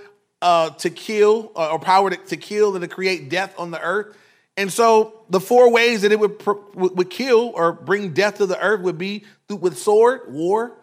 uh, 0.41 0.69
to 0.71 0.89
kill, 0.89 1.51
uh, 1.55 1.71
or 1.71 1.79
power 1.79 2.09
to, 2.09 2.17
to 2.17 2.37
kill 2.37 2.75
and 2.75 2.81
to 2.81 2.87
create 2.87 3.29
death 3.29 3.53
on 3.57 3.71
the 3.71 3.81
earth. 3.81 4.15
And 4.59 4.73
so 4.73 5.21
the 5.29 5.39
four 5.39 5.71
ways 5.71 6.01
that 6.01 6.11
it 6.11 6.19
would, 6.19 6.45
would 6.75 7.09
kill 7.09 7.53
or 7.55 7.71
bring 7.71 8.11
death 8.11 8.39
to 8.39 8.45
the 8.45 8.59
earth 8.61 8.81
would 8.81 8.97
be 8.97 9.23
with 9.47 9.77
sword, 9.77 10.33
war, 10.33 10.73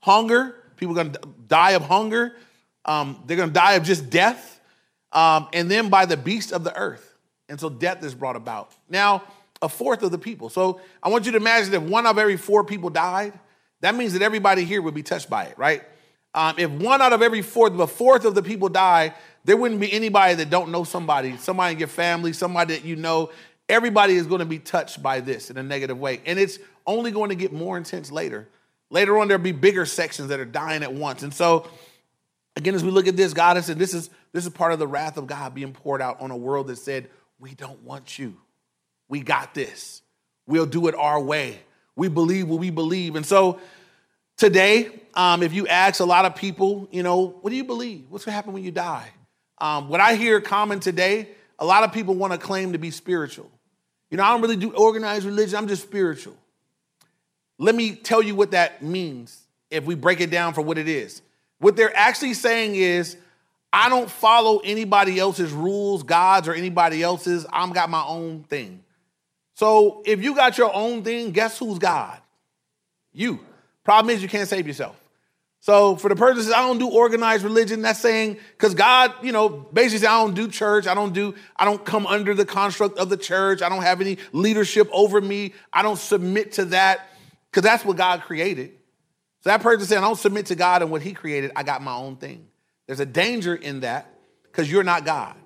hunger. 0.00 0.56
People 0.76 0.98
are 0.98 1.04
going 1.04 1.12
to 1.12 1.20
die 1.46 1.70
of 1.72 1.82
hunger. 1.82 2.34
Um, 2.84 3.22
they're 3.26 3.36
going 3.36 3.50
to 3.50 3.54
die 3.54 3.74
of 3.74 3.84
just 3.84 4.10
death. 4.10 4.60
Um, 5.12 5.46
and 5.52 5.70
then 5.70 5.90
by 5.90 6.06
the 6.06 6.16
beast 6.16 6.52
of 6.52 6.64
the 6.64 6.76
earth. 6.76 7.14
And 7.48 7.60
so 7.60 7.70
death 7.70 8.02
is 8.02 8.16
brought 8.16 8.34
about. 8.34 8.74
Now, 8.88 9.22
a 9.62 9.68
fourth 9.68 10.02
of 10.02 10.10
the 10.10 10.18
people. 10.18 10.48
So 10.48 10.80
I 11.00 11.08
want 11.08 11.24
you 11.26 11.30
to 11.30 11.38
imagine 11.38 11.72
if 11.72 11.82
one 11.82 12.06
of 12.06 12.18
every 12.18 12.36
four 12.36 12.64
people 12.64 12.90
died, 12.90 13.38
that 13.80 13.94
means 13.94 14.14
that 14.14 14.22
everybody 14.22 14.64
here 14.64 14.82
would 14.82 14.94
be 14.94 15.04
touched 15.04 15.30
by 15.30 15.44
it, 15.44 15.56
right? 15.56 15.84
Um, 16.34 16.56
if 16.58 16.68
one 16.68 17.00
out 17.00 17.12
of 17.12 17.22
every 17.22 17.42
fourth, 17.42 17.78
a 17.78 17.86
fourth 17.86 18.24
of 18.24 18.34
the 18.34 18.42
people 18.42 18.68
die, 18.68 19.14
there 19.44 19.56
wouldn't 19.56 19.80
be 19.80 19.92
anybody 19.92 20.34
that 20.34 20.50
don't 20.50 20.70
know 20.70 20.84
somebody, 20.84 21.36
somebody 21.38 21.74
in 21.74 21.78
your 21.78 21.88
family, 21.88 22.32
somebody 22.32 22.74
that 22.74 22.84
you 22.84 22.96
know. 22.96 23.30
Everybody 23.68 24.14
is 24.14 24.26
going 24.26 24.40
to 24.40 24.46
be 24.46 24.58
touched 24.58 25.02
by 25.02 25.20
this 25.20 25.50
in 25.50 25.56
a 25.56 25.62
negative 25.62 25.98
way. 25.98 26.20
And 26.26 26.38
it's 26.38 26.58
only 26.86 27.10
going 27.12 27.28
to 27.30 27.36
get 27.36 27.52
more 27.52 27.76
intense 27.76 28.10
later. 28.10 28.48
Later 28.90 29.18
on, 29.18 29.28
there'll 29.28 29.42
be 29.42 29.52
bigger 29.52 29.86
sections 29.86 30.28
that 30.28 30.40
are 30.40 30.44
dying 30.44 30.82
at 30.82 30.92
once. 30.92 31.22
And 31.22 31.32
so, 31.32 31.68
again, 32.56 32.74
as 32.74 32.82
we 32.82 32.90
look 32.90 33.06
at 33.06 33.16
this, 33.16 33.32
God 33.32 33.56
has 33.56 33.66
said 33.66 33.78
this 33.78 33.94
is 33.94 34.10
this 34.32 34.44
is 34.44 34.52
part 34.52 34.72
of 34.72 34.78
the 34.78 34.88
wrath 34.88 35.16
of 35.16 35.26
God 35.26 35.54
being 35.54 35.72
poured 35.72 36.02
out 36.02 36.20
on 36.20 36.30
a 36.30 36.36
world 36.36 36.66
that 36.66 36.76
said, 36.76 37.08
We 37.38 37.54
don't 37.54 37.82
want 37.82 38.18
you. 38.18 38.36
We 39.08 39.20
got 39.20 39.54
this. 39.54 40.02
We'll 40.46 40.66
do 40.66 40.88
it 40.88 40.94
our 40.94 41.20
way. 41.20 41.60
We 41.94 42.08
believe 42.08 42.48
what 42.48 42.60
we 42.60 42.70
believe. 42.70 43.14
And 43.16 43.24
so 43.24 43.60
Today, 44.40 44.88
um, 45.12 45.42
if 45.42 45.52
you 45.52 45.68
ask 45.68 46.00
a 46.00 46.04
lot 46.06 46.24
of 46.24 46.34
people, 46.34 46.88
you 46.90 47.02
know, 47.02 47.26
what 47.42 47.50
do 47.50 47.56
you 47.56 47.64
believe? 47.64 48.06
What's 48.08 48.24
going 48.24 48.32
to 48.32 48.36
happen 48.36 48.54
when 48.54 48.64
you 48.64 48.70
die? 48.70 49.10
Um, 49.60 49.88
what 49.88 50.00
I 50.00 50.14
hear 50.14 50.40
common 50.40 50.80
today, 50.80 51.28
a 51.58 51.64
lot 51.64 51.84
of 51.84 51.92
people 51.92 52.14
want 52.14 52.32
to 52.32 52.38
claim 52.38 52.72
to 52.72 52.78
be 52.78 52.90
spiritual. 52.90 53.50
You 54.10 54.16
know, 54.16 54.24
I 54.24 54.30
don't 54.30 54.40
really 54.40 54.56
do 54.56 54.72
organized 54.72 55.24
religion, 55.24 55.56
I'm 55.56 55.68
just 55.68 55.82
spiritual. 55.82 56.36
Let 57.58 57.74
me 57.74 57.94
tell 57.94 58.22
you 58.22 58.34
what 58.34 58.52
that 58.52 58.82
means 58.82 59.38
if 59.70 59.84
we 59.84 59.94
break 59.94 60.20
it 60.20 60.30
down 60.30 60.54
for 60.54 60.62
what 60.62 60.78
it 60.78 60.88
is. 60.88 61.22
What 61.58 61.76
they're 61.76 61.94
actually 61.96 62.34
saying 62.34 62.74
is, 62.74 63.16
I 63.72 63.88
don't 63.88 64.10
follow 64.10 64.58
anybody 64.64 65.18
else's 65.18 65.52
rules, 65.52 66.02
gods, 66.02 66.48
or 66.48 66.54
anybody 66.54 67.02
else's. 67.02 67.46
I've 67.52 67.72
got 67.72 67.88
my 67.88 68.02
own 68.02 68.42
thing. 68.44 68.82
So 69.54 70.02
if 70.04 70.22
you 70.22 70.34
got 70.34 70.58
your 70.58 70.74
own 70.74 71.04
thing, 71.04 71.30
guess 71.30 71.58
who's 71.58 71.78
God? 71.78 72.18
You. 73.12 73.38
Problem 73.84 74.14
is, 74.14 74.22
you 74.22 74.28
can't 74.28 74.48
save 74.48 74.66
yourself. 74.66 74.99
So 75.62 75.94
for 75.96 76.08
the 76.08 76.16
purposes, 76.16 76.50
I 76.50 76.62
don't 76.62 76.78
do 76.78 76.88
organized 76.88 77.44
religion. 77.44 77.82
That's 77.82 77.98
saying 77.98 78.38
because 78.56 78.74
God, 78.74 79.12
you 79.22 79.30
know, 79.30 79.48
basically 79.48 80.06
I 80.06 80.22
don't 80.22 80.34
do 80.34 80.48
church. 80.48 80.86
I 80.86 80.94
don't 80.94 81.12
do. 81.12 81.34
I 81.54 81.66
don't 81.66 81.84
come 81.84 82.06
under 82.06 82.34
the 82.34 82.46
construct 82.46 82.98
of 82.98 83.10
the 83.10 83.18
church. 83.18 83.60
I 83.60 83.68
don't 83.68 83.82
have 83.82 84.00
any 84.00 84.16
leadership 84.32 84.88
over 84.90 85.20
me. 85.20 85.52
I 85.72 85.82
don't 85.82 85.98
submit 85.98 86.52
to 86.52 86.64
that 86.66 87.10
because 87.50 87.62
that's 87.62 87.84
what 87.84 87.98
God 87.98 88.22
created. 88.22 88.72
So 89.42 89.50
that 89.50 89.62
person 89.62 89.86
saying 89.86 90.02
I 90.02 90.06
don't 90.06 90.18
submit 90.18 90.46
to 90.46 90.54
God 90.54 90.80
and 90.80 90.90
what 90.90 91.02
He 91.02 91.12
created. 91.12 91.52
I 91.54 91.62
got 91.62 91.82
my 91.82 91.94
own 91.94 92.16
thing. 92.16 92.46
There's 92.86 93.00
a 93.00 93.06
danger 93.06 93.54
in 93.54 93.80
that 93.80 94.12
because 94.44 94.70
you're 94.70 94.82
not 94.82 95.04
God. 95.04 95.36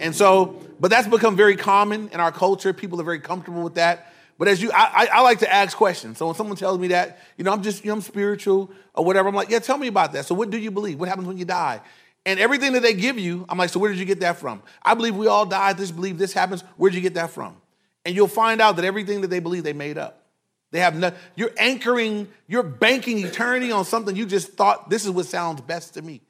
And 0.00 0.14
so, 0.14 0.60
but 0.80 0.90
that's 0.90 1.06
become 1.06 1.36
very 1.36 1.56
common 1.56 2.08
in 2.12 2.18
our 2.18 2.32
culture. 2.32 2.72
People 2.72 3.00
are 3.00 3.04
very 3.04 3.20
comfortable 3.20 3.62
with 3.62 3.74
that. 3.74 4.12
But 4.38 4.48
as 4.48 4.60
you, 4.60 4.72
I, 4.72 5.08
I, 5.12 5.20
like 5.22 5.38
to 5.40 5.52
ask 5.52 5.76
questions. 5.76 6.18
So 6.18 6.26
when 6.26 6.34
someone 6.34 6.56
tells 6.56 6.78
me 6.78 6.88
that, 6.88 7.20
you 7.36 7.44
know, 7.44 7.52
I'm 7.52 7.62
just, 7.62 7.84
you 7.84 7.88
know, 7.88 7.94
I'm 7.94 8.00
spiritual 8.00 8.70
or 8.94 9.04
whatever, 9.04 9.28
I'm 9.28 9.34
like, 9.34 9.48
yeah, 9.48 9.60
tell 9.60 9.78
me 9.78 9.86
about 9.86 10.12
that. 10.14 10.26
So 10.26 10.34
what 10.34 10.50
do 10.50 10.58
you 10.58 10.72
believe? 10.72 10.98
What 10.98 11.08
happens 11.08 11.28
when 11.28 11.38
you 11.38 11.44
die? 11.44 11.80
And 12.26 12.40
everything 12.40 12.72
that 12.72 12.82
they 12.82 12.94
give 12.94 13.18
you, 13.18 13.44
I'm 13.48 13.58
like, 13.58 13.70
so 13.70 13.78
where 13.78 13.90
did 13.90 13.98
you 13.98 14.04
get 14.04 14.20
that 14.20 14.38
from? 14.38 14.62
I 14.82 14.94
believe 14.94 15.14
we 15.14 15.28
all 15.28 15.46
die. 15.46 15.72
This 15.74 15.90
believe 15.90 16.18
this 16.18 16.32
happens. 16.32 16.62
Where 16.76 16.90
did 16.90 16.96
you 16.96 17.02
get 17.02 17.14
that 17.14 17.30
from? 17.30 17.56
And 18.04 18.16
you'll 18.16 18.28
find 18.28 18.60
out 18.60 18.76
that 18.76 18.84
everything 18.84 19.20
that 19.20 19.28
they 19.28 19.40
believe 19.40 19.62
they 19.62 19.72
made 19.72 19.98
up. 19.98 20.24
They 20.72 20.80
have 20.80 20.96
no, 20.96 21.12
you're 21.36 21.52
anchoring, 21.56 22.26
you're 22.48 22.64
banking 22.64 23.24
eternity 23.24 23.70
on 23.70 23.84
something 23.84 24.16
you 24.16 24.26
just 24.26 24.54
thought 24.54 24.90
this 24.90 25.04
is 25.04 25.10
what 25.12 25.26
sounds 25.26 25.60
best 25.60 25.94
to 25.94 26.02
me. 26.02 26.20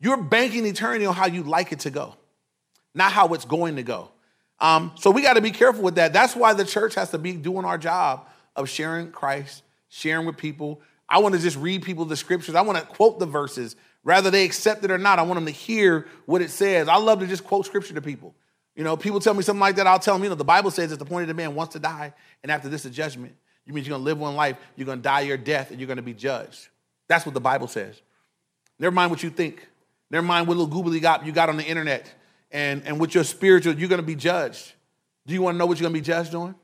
You're 0.00 0.16
banking 0.16 0.66
eternity 0.66 1.06
on 1.06 1.14
how 1.14 1.26
you 1.26 1.44
like 1.44 1.70
it 1.70 1.80
to 1.80 1.90
go, 1.90 2.16
not 2.94 3.12
how 3.12 3.34
it's 3.34 3.44
going 3.44 3.76
to 3.76 3.84
go. 3.84 4.10
Um, 4.60 4.92
so 4.96 5.10
we 5.10 5.22
got 5.22 5.34
to 5.34 5.40
be 5.40 5.50
careful 5.50 5.82
with 5.82 5.96
that. 5.96 6.12
That's 6.12 6.34
why 6.34 6.52
the 6.52 6.64
church 6.64 6.94
has 6.96 7.10
to 7.10 7.18
be 7.18 7.32
doing 7.32 7.64
our 7.64 7.78
job 7.78 8.28
of 8.56 8.68
sharing 8.68 9.12
Christ, 9.12 9.62
sharing 9.88 10.26
with 10.26 10.36
people. 10.36 10.80
I 11.08 11.18
want 11.18 11.34
to 11.34 11.40
just 11.40 11.56
read 11.56 11.82
people 11.82 12.04
the 12.04 12.16
scriptures. 12.16 12.54
I 12.54 12.62
want 12.62 12.78
to 12.78 12.84
quote 12.84 13.18
the 13.18 13.26
verses, 13.26 13.76
whether 14.02 14.30
they 14.30 14.44
accept 14.44 14.84
it 14.84 14.90
or 14.90 14.98
not. 14.98 15.18
I 15.18 15.22
want 15.22 15.36
them 15.36 15.46
to 15.46 15.52
hear 15.52 16.06
what 16.26 16.42
it 16.42 16.50
says. 16.50 16.88
I 16.88 16.96
love 16.96 17.20
to 17.20 17.26
just 17.26 17.44
quote 17.44 17.66
scripture 17.66 17.94
to 17.94 18.02
people. 18.02 18.34
You 18.74 18.84
know, 18.84 18.96
people 18.96 19.18
tell 19.18 19.34
me 19.34 19.42
something 19.42 19.60
like 19.60 19.76
that, 19.76 19.88
I'll 19.88 19.98
tell 19.98 20.14
them, 20.14 20.22
you 20.22 20.28
know, 20.28 20.36
the 20.36 20.44
Bible 20.44 20.70
says 20.70 20.92
it's 20.92 21.00
the 21.00 21.04
point 21.04 21.22
of 21.22 21.28
the 21.28 21.34
man 21.34 21.56
wants 21.56 21.72
to 21.72 21.80
die, 21.80 22.14
and 22.44 22.52
after 22.52 22.68
this, 22.68 22.84
is 22.84 22.94
judgment. 22.94 23.34
You 23.66 23.72
mean 23.72 23.82
you're 23.82 23.90
gonna 23.90 24.04
live 24.04 24.18
one 24.18 24.36
life, 24.36 24.56
you're 24.76 24.86
gonna 24.86 25.02
die 25.02 25.22
your 25.22 25.36
death, 25.36 25.72
and 25.72 25.80
you're 25.80 25.88
gonna 25.88 26.00
be 26.00 26.14
judged. 26.14 26.68
That's 27.08 27.26
what 27.26 27.34
the 27.34 27.40
Bible 27.40 27.66
says. 27.66 28.00
Never 28.78 28.94
mind 28.94 29.10
what 29.10 29.22
you 29.24 29.30
think. 29.30 29.66
Never 30.10 30.24
mind 30.24 30.46
what 30.46 30.56
little 30.56 30.72
googly 30.72 31.00
gop 31.00 31.26
you 31.26 31.32
got 31.32 31.48
on 31.48 31.56
the 31.56 31.64
internet 31.64 32.08
and, 32.50 32.86
and 32.86 32.98
with 33.00 33.14
your 33.14 33.24
spiritual, 33.24 33.74
you're 33.74 33.88
going 33.88 34.00
to 34.00 34.06
be 34.06 34.14
judged. 34.14 34.72
Do 35.26 35.34
you 35.34 35.42
want 35.42 35.54
to 35.54 35.58
know 35.58 35.66
what 35.66 35.78
you're 35.78 35.88
going 35.88 35.94
to 35.94 36.00
be 36.00 36.04
judged 36.04 36.34
on? 36.34 36.54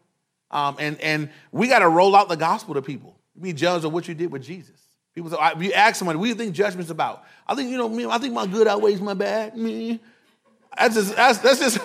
Um, 0.51 0.77
and, 0.79 1.01
and 1.01 1.31
we 1.53 1.69
got 1.69 1.81
to 1.81 1.89
roll 1.89 2.15
out 2.17 2.29
the 2.29 2.37
gospel 2.37 2.75
to 2.75 2.83
people. 2.83 3.17
Be 3.41 3.53
judged 3.53 3.85
on 3.85 3.93
what 3.93 4.09
you 4.09 4.15
did 4.15 4.31
with 4.31 4.43
Jesus. 4.43 4.81
People 5.15 5.31
say, 5.31 5.37
you 5.61 5.73
ask 5.73 5.97
somebody, 5.97 6.19
what 6.19 6.25
do 6.25 6.29
you 6.31 6.35
think 6.35 6.55
judgment's 6.55 6.91
about? 6.91 7.25
I 7.47 7.55
think, 7.55 7.71
you 7.71 7.77
know, 7.77 7.89
me, 7.89 8.07
I 8.07 8.19
think 8.19 8.35
my 8.35 8.47
good 8.47 8.67
outweighs 8.67 9.01
my 9.01 9.15
bad. 9.15 9.57
Me. 9.57 10.01
That's 10.77 10.95
just, 10.95 11.15
that's, 11.15 11.39
that's 11.39 11.61
just 11.61 11.79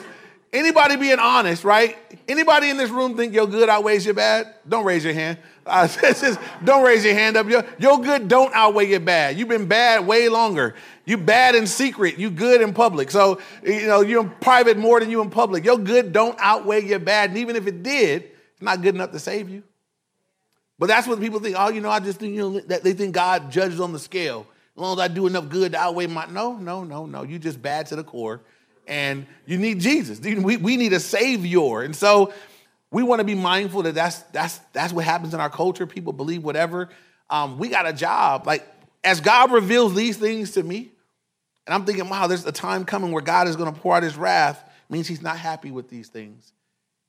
anybody 0.54 0.96
being 0.96 1.20
honest, 1.20 1.64
right? 1.64 1.98
Anybody 2.28 2.70
in 2.70 2.78
this 2.78 2.90
room 2.90 3.16
think 3.18 3.34
your 3.34 3.48
good 3.48 3.70
outweighs 3.70 4.06
your 4.06 4.16
bad? 4.16 4.54
Don't 4.68 4.86
raise 4.86 5.04
your 5.04 5.14
hand. 5.14 5.38
Uh, 5.70 5.88
just, 6.14 6.40
don't 6.64 6.84
raise 6.84 7.06
your 7.06 7.14
hand 7.14 7.38
up. 7.38 7.48
Your, 7.48 7.66
your 7.78 8.02
good 8.02 8.28
don't 8.28 8.54
outweigh 8.54 8.88
your 8.88 9.00
bad. 9.00 9.38
You've 9.38 9.48
been 9.48 9.68
bad 9.68 10.06
way 10.06 10.30
longer. 10.30 10.76
You 11.06 11.18
bad 11.18 11.56
in 11.56 11.66
secret, 11.68 12.20
you 12.20 12.30
good 12.30 12.62
in 12.62 12.74
public. 12.74 13.10
So, 13.12 13.40
you 13.64 13.88
know, 13.88 14.02
you're 14.02 14.22
in 14.22 14.30
private 14.42 14.78
more 14.78 15.00
than 15.00 15.10
you 15.10 15.22
in 15.22 15.30
public. 15.30 15.66
Your 15.66 15.78
good 15.78 16.14
don't 16.14 16.38
outweigh 16.40 16.86
your 16.86 17.00
bad. 17.00 17.30
And 17.30 17.40
even 17.40 17.56
if 17.56 17.66
it 17.68 17.82
did, 17.84 18.24
it's 18.24 18.62
not 18.62 18.82
good 18.82 18.96
enough 18.96 19.12
to 19.12 19.20
save 19.20 19.50
you. 19.50 19.64
But 20.78 20.88
that's 20.88 21.08
what 21.08 21.20
people 21.20 21.40
think. 21.40 21.56
Oh, 21.60 21.70
you 21.70 21.82
know, 21.82 21.90
I 21.90 22.00
just 22.00 22.20
think, 22.20 22.36
you 22.36 22.42
know, 22.42 22.60
that 22.62 22.84
they 22.84 22.94
think 22.94 23.14
God 23.14 23.52
judges 23.52 23.80
on 23.80 23.92
the 23.92 24.00
scale. 24.00 24.48
As 24.76 24.82
long 24.82 24.98
as 24.98 25.04
I 25.04 25.08
do 25.10 25.28
enough 25.28 25.50
good 25.50 25.74
to 25.74 25.78
outweigh 25.78 26.08
my. 26.08 26.26
No, 26.28 26.56
no, 26.56 26.84
no, 26.84 27.06
no. 27.06 27.24
You 27.24 27.38
just 27.38 27.62
bad 27.62 27.88
to 27.88 27.96
the 27.96 28.04
core. 28.04 28.42
And 28.88 29.28
you 29.46 29.58
need 29.58 29.82
Jesus. 29.82 30.20
We, 30.20 30.58
we 30.58 30.78
need 30.78 30.94
a 30.94 31.00
savior. 31.00 31.82
And 31.82 31.96
so 31.96 32.34
we 32.92 33.04
want 33.04 33.20
to 33.20 33.26
be 33.26 33.36
mindful 33.36 33.84
that 33.84 33.96
that's, 33.96 34.20
that's, 34.32 34.58
that's 34.74 34.92
what 34.94 35.06
happens 35.06 35.34
in 35.34 35.40
our 35.40 35.50
culture. 35.50 35.86
People 35.86 36.14
believe 36.14 36.44
whatever. 36.44 36.90
Um, 37.30 37.58
we 37.60 37.70
got 37.70 37.88
a 37.88 37.94
job. 37.94 38.48
Like, 38.48 38.68
as 39.04 39.22
God 39.22 39.52
reveals 39.52 39.94
these 39.94 40.18
things 40.18 40.52
to 40.52 40.64
me, 40.64 40.92
and 41.68 41.74
I'm 41.74 41.86
thinking, 41.86 42.10
wow, 42.10 42.26
there's 42.28 42.46
a 42.46 42.52
time 42.52 42.84
coming 42.86 43.12
where 43.12 43.22
God 43.22 43.48
is 43.48 43.56
going 43.56 43.72
to 43.72 43.80
pour 43.80 43.96
out 43.96 44.02
his 44.02 44.18
wrath, 44.18 44.64
means 44.90 45.08
he's 45.08 45.22
not 45.22 45.38
happy 45.38 45.70
with 45.70 45.88
these 45.88 46.08
things. 46.08 46.52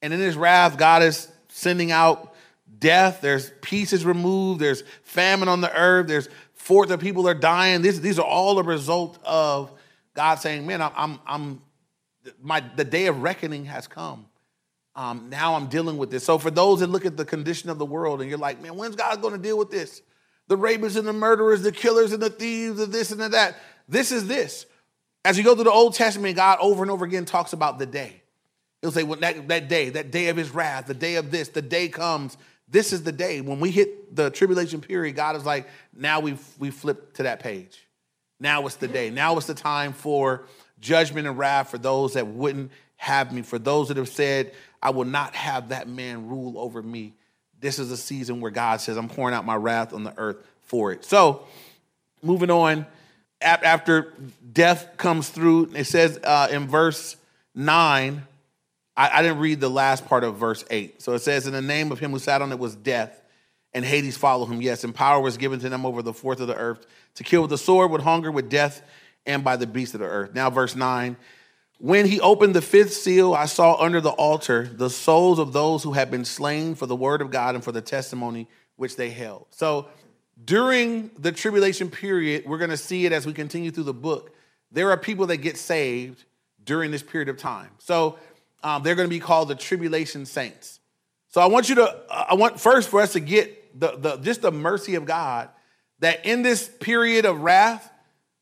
And 0.02 0.12
in 0.12 0.20
his 0.20 0.36
wrath, 0.36 0.76
God 0.76 1.02
is 1.02 1.28
sending 1.48 1.90
out 1.90 2.34
death. 2.78 3.20
There's 3.22 3.50
pieces 3.62 4.04
removed. 4.04 4.60
There's 4.60 4.82
famine 5.02 5.48
on 5.48 5.62
the 5.62 5.74
earth. 5.74 6.08
There's 6.08 6.28
fourth 6.54 6.90
of 6.90 7.00
people 7.00 7.26
are 7.26 7.34
dying. 7.34 7.80
These, 7.80 8.02
these 8.02 8.18
are 8.18 8.26
all 8.26 8.58
a 8.58 8.62
result 8.62 9.18
of 9.24 9.72
God 10.14 10.36
saying, 10.36 10.66
man, 10.66 10.82
I'm, 10.82 10.92
I'm, 10.94 11.20
I'm 11.26 11.62
my, 12.42 12.62
the 12.76 12.84
day 12.84 13.06
of 13.06 13.22
reckoning 13.22 13.64
has 13.64 13.86
come. 13.86 14.26
Um, 14.96 15.28
now 15.30 15.54
I'm 15.54 15.66
dealing 15.66 15.98
with 15.98 16.10
this. 16.10 16.24
So 16.24 16.38
for 16.38 16.50
those 16.50 16.80
that 16.80 16.88
look 16.88 17.06
at 17.06 17.16
the 17.16 17.24
condition 17.24 17.70
of 17.70 17.78
the 17.78 17.86
world 17.86 18.20
and 18.20 18.28
you're 18.28 18.38
like, 18.38 18.60
man, 18.60 18.76
when's 18.76 18.96
God 18.96 19.22
going 19.22 19.34
to 19.34 19.40
deal 19.40 19.56
with 19.56 19.70
this? 19.70 20.02
The 20.48 20.58
rapists 20.58 20.96
and 20.96 21.06
the 21.06 21.12
murderers, 21.12 21.62
the 21.62 21.72
killers 21.72 22.12
and 22.12 22.20
the 22.20 22.30
thieves, 22.30 22.80
and 22.80 22.92
this 22.92 23.12
and 23.12 23.20
that. 23.20 23.56
This 23.88 24.10
is 24.10 24.26
this. 24.26 24.66
As 25.24 25.38
you 25.38 25.44
go 25.44 25.54
through 25.54 25.64
the 25.64 25.70
Old 25.70 25.94
Testament, 25.94 26.34
God 26.36 26.58
over 26.60 26.82
and 26.82 26.90
over 26.90 27.04
again 27.04 27.24
talks 27.24 27.52
about 27.52 27.78
the 27.78 27.86
day. 27.86 28.22
He'll 28.82 28.90
say, 28.90 29.02
well, 29.02 29.20
that, 29.20 29.46
that 29.48 29.68
day, 29.68 29.90
that 29.90 30.10
day 30.10 30.28
of 30.28 30.36
his 30.36 30.50
wrath, 30.50 30.86
the 30.86 30.94
day 30.94 31.16
of 31.16 31.30
this, 31.30 31.48
the 31.48 31.62
day 31.62 31.88
comes. 31.88 32.36
This 32.66 32.92
is 32.92 33.02
the 33.02 33.12
day. 33.12 33.40
When 33.40 33.60
we 33.60 33.70
hit 33.70 34.16
the 34.16 34.30
tribulation 34.30 34.80
period, 34.80 35.16
God 35.16 35.36
is 35.36 35.44
like, 35.44 35.68
now 35.94 36.20
we've 36.20 36.42
we 36.58 36.70
flipped 36.70 37.16
to 37.16 37.24
that 37.24 37.40
page. 37.40 37.86
Now 38.38 38.64
it's 38.66 38.76
the 38.76 38.88
day. 38.88 39.10
Now 39.10 39.36
it's 39.36 39.46
the 39.46 39.54
time 39.54 39.92
for 39.92 40.46
judgment 40.80 41.26
and 41.26 41.36
wrath 41.36 41.70
for 41.70 41.78
those 41.78 42.14
that 42.14 42.26
wouldn't 42.26 42.72
have 42.96 43.32
me, 43.32 43.42
for 43.42 43.58
those 43.58 43.88
that 43.88 43.96
have 43.96 44.08
said, 44.08 44.52
I 44.82 44.90
will 44.90 45.04
not 45.04 45.34
have 45.34 45.70
that 45.70 45.88
man 45.88 46.28
rule 46.28 46.58
over 46.58 46.82
me. 46.82 47.14
This 47.60 47.78
is 47.78 47.90
a 47.90 47.96
season 47.96 48.40
where 48.40 48.50
God 48.50 48.80
says, 48.80 48.96
I'm 48.96 49.08
pouring 49.08 49.34
out 49.34 49.44
my 49.44 49.56
wrath 49.56 49.92
on 49.92 50.04
the 50.04 50.14
earth 50.16 50.38
for 50.62 50.92
it. 50.92 51.04
So, 51.04 51.44
moving 52.22 52.50
on 52.50 52.86
after 53.42 54.12
death 54.52 54.96
comes 54.96 55.28
through, 55.28 55.72
it 55.74 55.84
says 55.84 56.18
uh, 56.22 56.48
in 56.50 56.68
verse 56.68 57.16
9, 57.54 58.22
I, 58.96 59.10
I, 59.10 59.22
didn't 59.22 59.38
read 59.38 59.60
the 59.60 59.70
last 59.70 60.06
part 60.06 60.24
of 60.24 60.36
verse 60.36 60.64
8. 60.70 61.00
So 61.00 61.14
it 61.14 61.20
says, 61.20 61.46
In 61.46 61.52
the 61.52 61.62
name 61.62 61.90
of 61.90 61.98
him 61.98 62.10
who 62.10 62.18
sat 62.18 62.42
on 62.42 62.52
it 62.52 62.58
was 62.58 62.74
death, 62.74 63.22
and 63.72 63.84
Hades 63.84 64.16
followed 64.16 64.46
him. 64.46 64.60
Yes, 64.60 64.84
and 64.84 64.94
power 64.94 65.20
was 65.20 65.36
given 65.36 65.60
to 65.60 65.68
them 65.68 65.86
over 65.86 66.02
the 66.02 66.12
fourth 66.12 66.40
of 66.40 66.48
the 66.48 66.56
earth 66.56 66.86
to 67.14 67.24
kill 67.24 67.42
with 67.42 67.50
the 67.50 67.58
sword, 67.58 67.90
with 67.90 68.02
hunger, 68.02 68.30
with 68.30 68.50
death, 68.50 68.82
and 69.26 69.42
by 69.42 69.56
the 69.56 69.66
beast 69.66 69.94
of 69.94 70.00
the 70.00 70.06
earth. 70.06 70.34
Now, 70.34 70.50
verse 70.50 70.76
9. 70.76 71.16
When 71.80 72.04
he 72.04 72.20
opened 72.20 72.54
the 72.54 72.60
fifth 72.60 72.92
seal, 72.92 73.32
I 73.32 73.46
saw 73.46 73.74
under 73.80 74.02
the 74.02 74.10
altar 74.10 74.68
the 74.70 74.90
souls 74.90 75.38
of 75.38 75.54
those 75.54 75.82
who 75.82 75.92
had 75.92 76.10
been 76.10 76.26
slain 76.26 76.74
for 76.74 76.84
the 76.84 76.94
word 76.94 77.22
of 77.22 77.30
God 77.30 77.54
and 77.54 77.64
for 77.64 77.72
the 77.72 77.80
testimony 77.80 78.48
which 78.76 78.96
they 78.96 79.08
held. 79.08 79.46
So 79.48 79.88
during 80.44 81.10
the 81.18 81.32
tribulation 81.32 81.88
period, 81.88 82.44
we're 82.44 82.58
going 82.58 82.68
to 82.68 82.76
see 82.76 83.06
it 83.06 83.12
as 83.12 83.26
we 83.26 83.32
continue 83.32 83.70
through 83.70 83.84
the 83.84 83.94
book. 83.94 84.34
There 84.70 84.90
are 84.90 84.98
people 84.98 85.26
that 85.28 85.38
get 85.38 85.56
saved 85.56 86.24
during 86.62 86.90
this 86.90 87.02
period 87.02 87.30
of 87.30 87.38
time. 87.38 87.70
So 87.78 88.18
um, 88.62 88.82
they're 88.82 88.94
going 88.94 89.08
to 89.08 89.14
be 89.14 89.20
called 89.20 89.48
the 89.48 89.54
tribulation 89.54 90.26
saints. 90.26 90.80
So 91.28 91.40
I 91.40 91.46
want 91.46 91.70
you 91.70 91.76
to, 91.76 91.96
I 92.10 92.34
want 92.34 92.60
first 92.60 92.90
for 92.90 93.00
us 93.00 93.14
to 93.14 93.20
get 93.20 93.80
the, 93.80 93.96
the 93.96 94.16
just 94.18 94.42
the 94.42 94.52
mercy 94.52 94.96
of 94.96 95.06
God 95.06 95.48
that 96.00 96.26
in 96.26 96.42
this 96.42 96.68
period 96.68 97.24
of 97.24 97.40
wrath, 97.40 97.90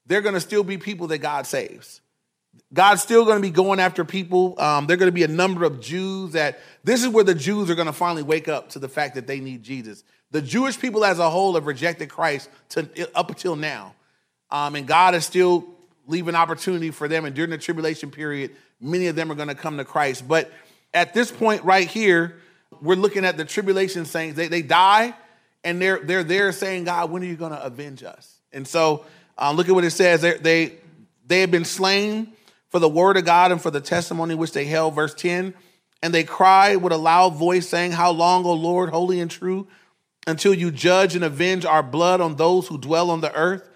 they're 0.07 0.23
going 0.23 0.35
to 0.35 0.41
still 0.41 0.65
be 0.65 0.77
people 0.77 1.07
that 1.09 1.19
God 1.19 1.47
saves. 1.47 2.01
God's 2.73 3.03
still 3.03 3.25
going 3.25 3.39
to 3.39 3.43
be 3.43 3.51
going 3.51 3.81
after 3.81 4.05
people. 4.05 4.61
Um, 4.61 4.87
there 4.87 4.95
are 4.95 4.99
going 4.99 5.09
to 5.09 5.15
be 5.15 5.25
a 5.25 5.29
number 5.29 5.65
of 5.65 5.81
Jews 5.81 6.33
that 6.33 6.61
this 6.85 7.03
is 7.03 7.09
where 7.09 7.25
the 7.25 7.35
Jews 7.35 7.71
are 7.71 7.75
going 7.75 7.87
to 7.87 7.93
finally 7.93 8.23
wake 8.23 8.49
up 8.49 8.71
to 8.71 8.79
the 8.79 8.89
fact 8.89 9.15
that 9.15 9.27
they 9.27 9.41
need 9.41 9.63
Jesus. 9.63 10.05
The 10.31 10.43
Jewish 10.43 10.79
people 10.79 11.05
as 11.05 11.19
a 11.19 11.31
whole 11.31 11.55
have 11.55 11.67
rejected 11.67 12.11
Christ 12.11 12.51
to, 12.71 13.11
up 13.15 13.31
until 13.31 13.57
now. 13.57 13.95
Um, 14.51 14.75
and 14.75 14.87
God 14.87 15.15
is 15.15 15.25
still 15.25 15.67
leaving 16.07 16.35
opportunity 16.35 16.91
for 16.91 17.09
them. 17.09 17.25
And 17.25 17.35
during 17.35 17.51
the 17.51 17.59
tribulation 17.59 18.11
period, 18.11 18.55
many 18.81 19.07
of 19.07 19.17
them 19.17 19.33
are 19.33 19.35
going 19.35 19.49
to 19.49 19.55
come 19.55 19.79
to 19.79 19.85
Christ. 19.85 20.29
But 20.29 20.53
at 20.93 21.15
this 21.15 21.31
point 21.31 21.65
right 21.65 21.89
here, 21.89 22.37
we're 22.83 22.97
looking 22.97 23.25
at 23.25 23.39
the 23.39 23.47
tribulation 23.47 24.05
saints. 24.05 24.37
They, 24.37 24.49
they 24.49 24.63
die, 24.63 25.15
and 25.65 25.81
they're 25.81 25.99
they're 25.99 26.25
there 26.25 26.53
saying, 26.53 26.85
God, 26.85 27.11
when 27.11 27.23
are 27.23 27.27
you 27.27 27.37
going 27.37 27.53
to 27.53 27.63
avenge 27.63 28.03
us? 28.03 28.41
And 28.53 28.67
so 28.69 29.05
um, 29.39 29.57
look 29.57 29.69
at 29.69 29.75
what 29.75 29.85
it 29.85 29.91
says. 29.91 30.21
They, 30.21 30.37
they 30.37 30.73
they 31.27 31.41
had 31.41 31.51
been 31.51 31.65
slain 31.65 32.33
for 32.71 32.79
the 32.79 32.89
word 32.89 33.17
of 33.17 33.25
God 33.25 33.53
and 33.53 33.61
for 33.61 33.71
the 33.71 33.81
testimony 33.81 34.35
which 34.35 34.53
they 34.53 34.65
held. 34.65 34.95
Verse 34.95 35.15
ten, 35.15 35.55
and 36.03 36.15
they 36.15 36.25
cried 36.25 36.77
with 36.77 36.93
a 36.93 36.99
loud 36.99 37.35
voice, 37.35 37.69
saying, 37.69 37.93
How 37.93 38.11
long, 38.11 38.45
O 38.45 38.53
Lord, 38.53 38.91
holy 38.91 39.21
and 39.21 39.31
true, 39.31 39.67
until 40.27 40.55
you 40.55 40.71
judge 40.71 41.15
and 41.15 41.25
avenge 41.25 41.65
our 41.65 41.83
blood 41.83 42.21
on 42.21 42.37
those 42.37 42.69
who 42.69 42.79
dwell 42.79 43.11
on 43.11 43.21
the 43.21 43.35
earth? 43.35 43.69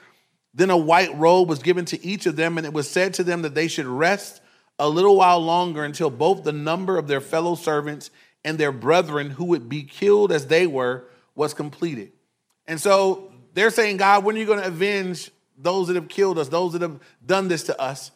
Then 0.55 0.71
a 0.71 0.77
white 0.77 1.15
robe 1.17 1.49
was 1.49 1.63
given 1.63 1.85
to 1.87 2.05
each 2.05 2.27
of 2.27 2.37
them, 2.37 2.59
and 2.59 2.67
it 2.67 2.73
was 2.73 2.89
said 2.89 3.15
to 3.15 3.25
them 3.25 3.43
that 3.43 3.55
they 3.55 3.69
should 3.69 3.87
rest 3.87 4.43
a 4.79 4.89
little 4.89 5.17
while 5.17 5.41
longer 5.41 5.85
until 5.85 6.11
both 6.11 6.45
the 6.45 6.53
number 6.53 6.99
of 6.99 7.09
their 7.09 7.21
fellow 7.21 7.55
servants 7.55 8.11
and 8.45 8.59
their 8.59 8.73
brethren 8.73 9.31
who 9.31 9.45
would 9.47 9.69
be 9.69 9.83
killed 9.83 10.33
as 10.33 10.47
they 10.47 10.67
were 10.67 11.05
was 11.35 11.55
completed. 11.55 12.13
And 12.67 12.81
so 12.81 13.33
they're 13.55 13.71
saying, 13.71 13.97
God, 13.97 14.25
when 14.25 14.37
are 14.37 14.39
you 14.39 14.47
going 14.47 14.61
to 14.61 14.67
avenge 14.67 15.31
those 15.57 15.89
that 15.89 15.97
have 15.97 16.09
killed 16.09 16.39
us, 16.39 16.49
those 16.49 16.73
that 16.73 16.83
have 16.83 17.01
done 17.25 17.49
this 17.49 17.65
to 17.65 17.81
us? 17.81 18.11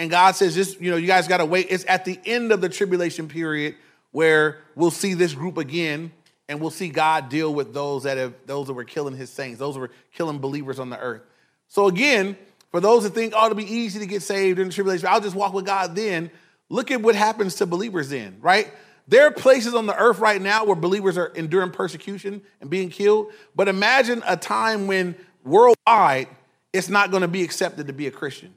And 0.00 0.10
God 0.10 0.34
says, 0.34 0.54
just, 0.54 0.80
you 0.80 0.90
know, 0.90 0.96
you 0.96 1.06
guys 1.06 1.28
got 1.28 1.36
to 1.36 1.44
wait. 1.44 1.66
It's 1.68 1.84
at 1.86 2.06
the 2.06 2.18
end 2.24 2.52
of 2.52 2.62
the 2.62 2.70
tribulation 2.70 3.28
period 3.28 3.74
where 4.12 4.60
we'll 4.74 4.90
see 4.90 5.12
this 5.12 5.34
group 5.34 5.58
again 5.58 6.10
and 6.48 6.58
we'll 6.58 6.70
see 6.70 6.88
God 6.88 7.28
deal 7.28 7.52
with 7.52 7.74
those 7.74 8.04
that 8.04 8.16
have 8.16 8.32
those 8.46 8.68
that 8.68 8.72
were 8.72 8.84
killing 8.84 9.14
his 9.14 9.28
saints, 9.28 9.58
those 9.58 9.74
that 9.74 9.80
were 9.80 9.90
killing 10.14 10.38
believers 10.38 10.78
on 10.78 10.88
the 10.88 10.98
earth. 10.98 11.20
So 11.68 11.86
again, 11.86 12.38
for 12.70 12.80
those 12.80 13.02
that 13.02 13.10
think, 13.10 13.34
oh, 13.36 13.44
it'll 13.44 13.56
be 13.56 13.70
easy 13.70 13.98
to 13.98 14.06
get 14.06 14.22
saved 14.22 14.58
in 14.58 14.68
the 14.68 14.72
tribulation, 14.72 15.06
I'll 15.06 15.20
just 15.20 15.36
walk 15.36 15.52
with 15.52 15.66
God 15.66 15.94
then. 15.94 16.30
Look 16.70 16.90
at 16.90 17.02
what 17.02 17.14
happens 17.14 17.56
to 17.56 17.66
believers 17.66 18.08
then, 18.08 18.38
right? 18.40 18.72
There 19.06 19.26
are 19.26 19.30
places 19.30 19.74
on 19.74 19.84
the 19.84 19.96
earth 19.98 20.18
right 20.18 20.40
now 20.40 20.64
where 20.64 20.76
believers 20.76 21.18
are 21.18 21.26
enduring 21.26 21.72
persecution 21.72 22.40
and 22.62 22.70
being 22.70 22.88
killed. 22.88 23.32
But 23.54 23.68
imagine 23.68 24.22
a 24.26 24.38
time 24.38 24.86
when 24.86 25.14
worldwide 25.44 26.28
it's 26.72 26.88
not 26.88 27.10
going 27.10 27.20
to 27.20 27.28
be 27.28 27.42
accepted 27.42 27.88
to 27.88 27.92
be 27.92 28.06
a 28.06 28.10
Christian 28.10 28.54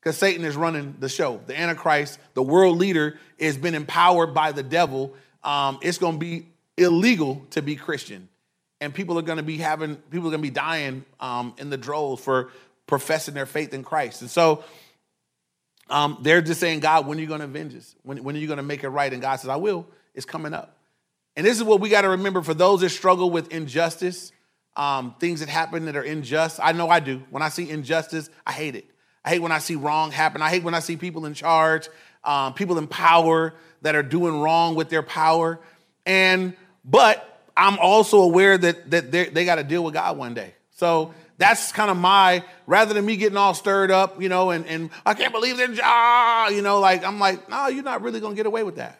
because 0.00 0.16
Satan 0.16 0.44
is 0.44 0.56
running 0.56 0.96
the 0.98 1.08
show. 1.08 1.40
The 1.46 1.58
Antichrist, 1.58 2.18
the 2.34 2.42
world 2.42 2.78
leader, 2.78 3.18
has 3.38 3.58
been 3.58 3.74
empowered 3.74 4.32
by 4.32 4.52
the 4.52 4.62
devil. 4.62 5.14
Um, 5.44 5.78
it's 5.82 5.98
going 5.98 6.14
to 6.14 6.18
be 6.18 6.46
illegal 6.76 7.46
to 7.50 7.62
be 7.62 7.76
Christian. 7.76 8.28
And 8.80 8.94
people 8.94 9.18
are 9.18 9.22
going 9.22 9.36
to 9.36 9.42
be 9.44 9.58
having, 9.58 9.96
people 9.96 10.28
are 10.28 10.30
going 10.30 10.42
to 10.42 10.48
be 10.48 10.50
dying 10.50 11.04
um, 11.20 11.54
in 11.58 11.68
the 11.68 11.76
droves 11.76 12.22
for 12.22 12.50
professing 12.86 13.34
their 13.34 13.46
faith 13.46 13.74
in 13.74 13.84
Christ. 13.84 14.22
And 14.22 14.30
so 14.30 14.64
um, 15.90 16.18
they're 16.22 16.40
just 16.40 16.60
saying, 16.60 16.80
God, 16.80 17.06
when 17.06 17.18
are 17.18 17.20
you 17.20 17.26
going 17.26 17.40
to 17.40 17.44
avenge 17.44 17.74
us? 17.74 17.94
When, 18.02 18.24
when 18.24 18.36
are 18.36 18.38
you 18.38 18.46
going 18.46 18.56
to 18.56 18.62
make 18.62 18.84
it 18.84 18.88
right? 18.88 19.12
And 19.12 19.20
God 19.20 19.36
says, 19.36 19.50
I 19.50 19.56
will. 19.56 19.86
It's 20.14 20.24
coming 20.26 20.54
up. 20.54 20.76
And 21.36 21.46
this 21.46 21.58
is 21.58 21.62
what 21.62 21.80
we 21.80 21.90
got 21.90 22.02
to 22.02 22.10
remember 22.10 22.42
for 22.42 22.54
those 22.54 22.80
that 22.80 22.88
struggle 22.88 23.30
with 23.30 23.52
injustice, 23.52 24.32
um, 24.76 25.14
things 25.20 25.40
that 25.40 25.48
happen 25.48 25.84
that 25.84 25.96
are 25.96 26.02
unjust. 26.02 26.58
I 26.62 26.72
know 26.72 26.88
I 26.88 27.00
do. 27.00 27.22
When 27.30 27.42
I 27.42 27.48
see 27.50 27.68
injustice, 27.68 28.30
I 28.46 28.52
hate 28.52 28.76
it. 28.76 28.86
I 29.24 29.30
hate 29.30 29.40
when 29.40 29.52
I 29.52 29.58
see 29.58 29.76
wrong 29.76 30.10
happen. 30.10 30.42
I 30.42 30.48
hate 30.48 30.62
when 30.62 30.74
I 30.74 30.80
see 30.80 30.96
people 30.96 31.26
in 31.26 31.34
charge, 31.34 31.88
um, 32.24 32.54
people 32.54 32.78
in 32.78 32.86
power 32.86 33.54
that 33.82 33.94
are 33.94 34.02
doing 34.02 34.40
wrong 34.40 34.74
with 34.74 34.88
their 34.88 35.02
power. 35.02 35.60
And 36.06 36.54
but 36.84 37.26
I'm 37.56 37.78
also 37.78 38.22
aware 38.22 38.56
that 38.56 38.90
that 38.90 39.12
they 39.12 39.44
got 39.44 39.56
to 39.56 39.64
deal 39.64 39.84
with 39.84 39.94
God 39.94 40.16
one 40.16 40.34
day. 40.34 40.54
So 40.70 41.12
that's 41.36 41.72
kind 41.72 41.90
of 41.90 41.96
my 41.96 42.44
rather 42.66 42.94
than 42.94 43.04
me 43.04 43.16
getting 43.16 43.36
all 43.36 43.54
stirred 43.54 43.90
up, 43.90 44.20
you 44.20 44.28
know, 44.28 44.50
and, 44.50 44.66
and 44.66 44.90
I 45.04 45.14
can't 45.14 45.32
believe 45.32 45.56
they're 45.56 45.74
ah, 45.82 46.48
you 46.48 46.62
know, 46.62 46.80
like 46.80 47.04
I'm 47.04 47.18
like, 47.18 47.48
no, 47.48 47.68
you're 47.68 47.84
not 47.84 48.02
really 48.02 48.20
gonna 48.20 48.34
get 48.34 48.46
away 48.46 48.62
with 48.62 48.76
that. 48.76 48.98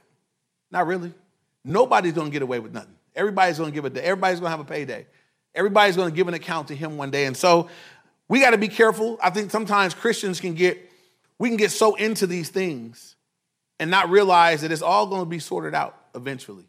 Not 0.70 0.86
really. 0.86 1.12
Nobody's 1.64 2.12
gonna 2.12 2.30
get 2.30 2.42
away 2.42 2.58
with 2.58 2.72
nothing. 2.72 2.94
Everybody's 3.14 3.58
gonna 3.58 3.70
give 3.70 3.84
it. 3.84 3.94
To 3.94 4.04
everybody's 4.04 4.40
gonna 4.40 4.50
have 4.50 4.60
a 4.60 4.64
payday. 4.64 5.06
Everybody's 5.54 5.96
gonna 5.96 6.10
give 6.10 6.28
an 6.28 6.34
account 6.34 6.68
to 6.68 6.74
him 6.74 6.96
one 6.96 7.10
day. 7.10 7.26
And 7.26 7.36
so 7.36 7.68
we 8.30 8.38
got 8.40 8.52
to 8.52 8.58
be 8.58 8.68
careful. 8.68 9.18
I 9.20 9.30
think 9.30 9.50
sometimes 9.50 9.92
Christians 9.92 10.40
can 10.40 10.54
get 10.54 10.88
we 11.38 11.48
can 11.48 11.56
get 11.56 11.72
so 11.72 11.96
into 11.96 12.26
these 12.26 12.48
things 12.48 13.16
and 13.80 13.90
not 13.90 14.08
realize 14.08 14.60
that 14.60 14.70
it's 14.70 14.82
all 14.82 15.06
going 15.08 15.22
to 15.22 15.26
be 15.26 15.40
sorted 15.40 15.74
out 15.74 15.96
eventually. 16.14 16.64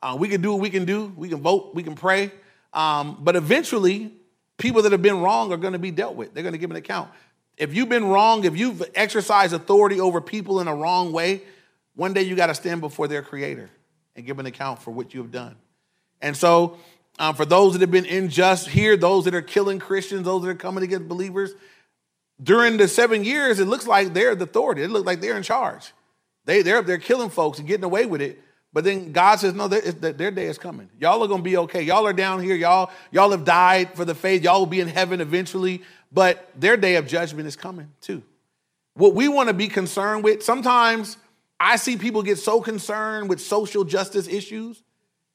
Uh, 0.00 0.16
we 0.18 0.28
can 0.28 0.40
do 0.40 0.52
what 0.52 0.60
we 0.60 0.70
can 0.70 0.84
do. 0.84 1.12
We 1.16 1.28
can 1.28 1.40
vote. 1.40 1.74
We 1.74 1.82
can 1.82 1.96
pray. 1.96 2.30
Um, 2.72 3.18
but 3.20 3.34
eventually, 3.34 4.12
people 4.58 4.82
that 4.82 4.92
have 4.92 5.02
been 5.02 5.20
wrong 5.20 5.52
are 5.52 5.56
going 5.56 5.72
to 5.72 5.78
be 5.78 5.90
dealt 5.90 6.14
with. 6.14 6.34
They're 6.34 6.44
going 6.44 6.52
to 6.54 6.58
give 6.58 6.70
an 6.70 6.76
account. 6.76 7.10
If 7.56 7.74
you've 7.74 7.88
been 7.88 8.04
wrong, 8.04 8.44
if 8.44 8.56
you've 8.56 8.82
exercised 8.94 9.52
authority 9.52 10.00
over 10.00 10.20
people 10.20 10.60
in 10.60 10.68
a 10.68 10.74
wrong 10.74 11.12
way, 11.12 11.42
one 11.96 12.12
day 12.12 12.22
you 12.22 12.36
got 12.36 12.46
to 12.46 12.54
stand 12.54 12.80
before 12.80 13.08
their 13.08 13.22
creator 13.22 13.70
and 14.14 14.24
give 14.24 14.38
an 14.38 14.46
account 14.46 14.80
for 14.80 14.92
what 14.92 15.14
you 15.14 15.22
have 15.22 15.32
done. 15.32 15.56
And 16.20 16.36
so, 16.36 16.78
um, 17.18 17.34
for 17.34 17.44
those 17.44 17.72
that 17.74 17.80
have 17.80 17.90
been 17.90 18.06
unjust 18.06 18.68
here, 18.68 18.96
those 18.96 19.24
that 19.26 19.34
are 19.34 19.42
killing 19.42 19.78
Christians, 19.78 20.24
those 20.24 20.42
that 20.42 20.48
are 20.48 20.54
coming 20.54 20.82
against 20.82 21.08
believers, 21.08 21.52
during 22.42 22.76
the 22.76 22.88
seven 22.88 23.24
years, 23.24 23.60
it 23.60 23.66
looks 23.66 23.86
like 23.86 24.14
they're 24.14 24.34
the 24.34 24.44
authority. 24.44 24.82
It 24.82 24.90
looks 24.90 25.06
like 25.06 25.20
they're 25.20 25.36
in 25.36 25.42
charge. 25.42 25.92
They, 26.44 26.62
they're, 26.62 26.82
they're 26.82 26.98
killing 26.98 27.30
folks 27.30 27.58
and 27.58 27.68
getting 27.68 27.84
away 27.84 28.06
with 28.06 28.20
it. 28.20 28.42
But 28.72 28.84
then 28.84 29.12
God 29.12 29.36
says, 29.36 29.52
no, 29.52 29.68
their 29.68 30.30
day 30.30 30.46
is 30.46 30.56
coming. 30.56 30.88
Y'all 30.98 31.22
are 31.22 31.28
going 31.28 31.40
to 31.40 31.44
be 31.44 31.58
okay. 31.58 31.82
Y'all 31.82 32.06
are 32.06 32.14
down 32.14 32.42
here. 32.42 32.56
Y'all, 32.56 32.90
y'all 33.10 33.30
have 33.30 33.44
died 33.44 33.94
for 33.94 34.06
the 34.06 34.14
faith. 34.14 34.42
Y'all 34.42 34.60
will 34.60 34.66
be 34.66 34.80
in 34.80 34.88
heaven 34.88 35.20
eventually. 35.20 35.82
But 36.10 36.48
their 36.56 36.78
day 36.78 36.96
of 36.96 37.06
judgment 37.06 37.46
is 37.46 37.54
coming 37.54 37.90
too. 38.00 38.22
What 38.94 39.14
we 39.14 39.28
want 39.28 39.48
to 39.48 39.54
be 39.54 39.68
concerned 39.68 40.24
with, 40.24 40.42
sometimes 40.42 41.18
I 41.60 41.76
see 41.76 41.96
people 41.96 42.22
get 42.22 42.38
so 42.38 42.60
concerned 42.60 43.28
with 43.28 43.40
social 43.40 43.84
justice 43.84 44.26
issues, 44.26 44.82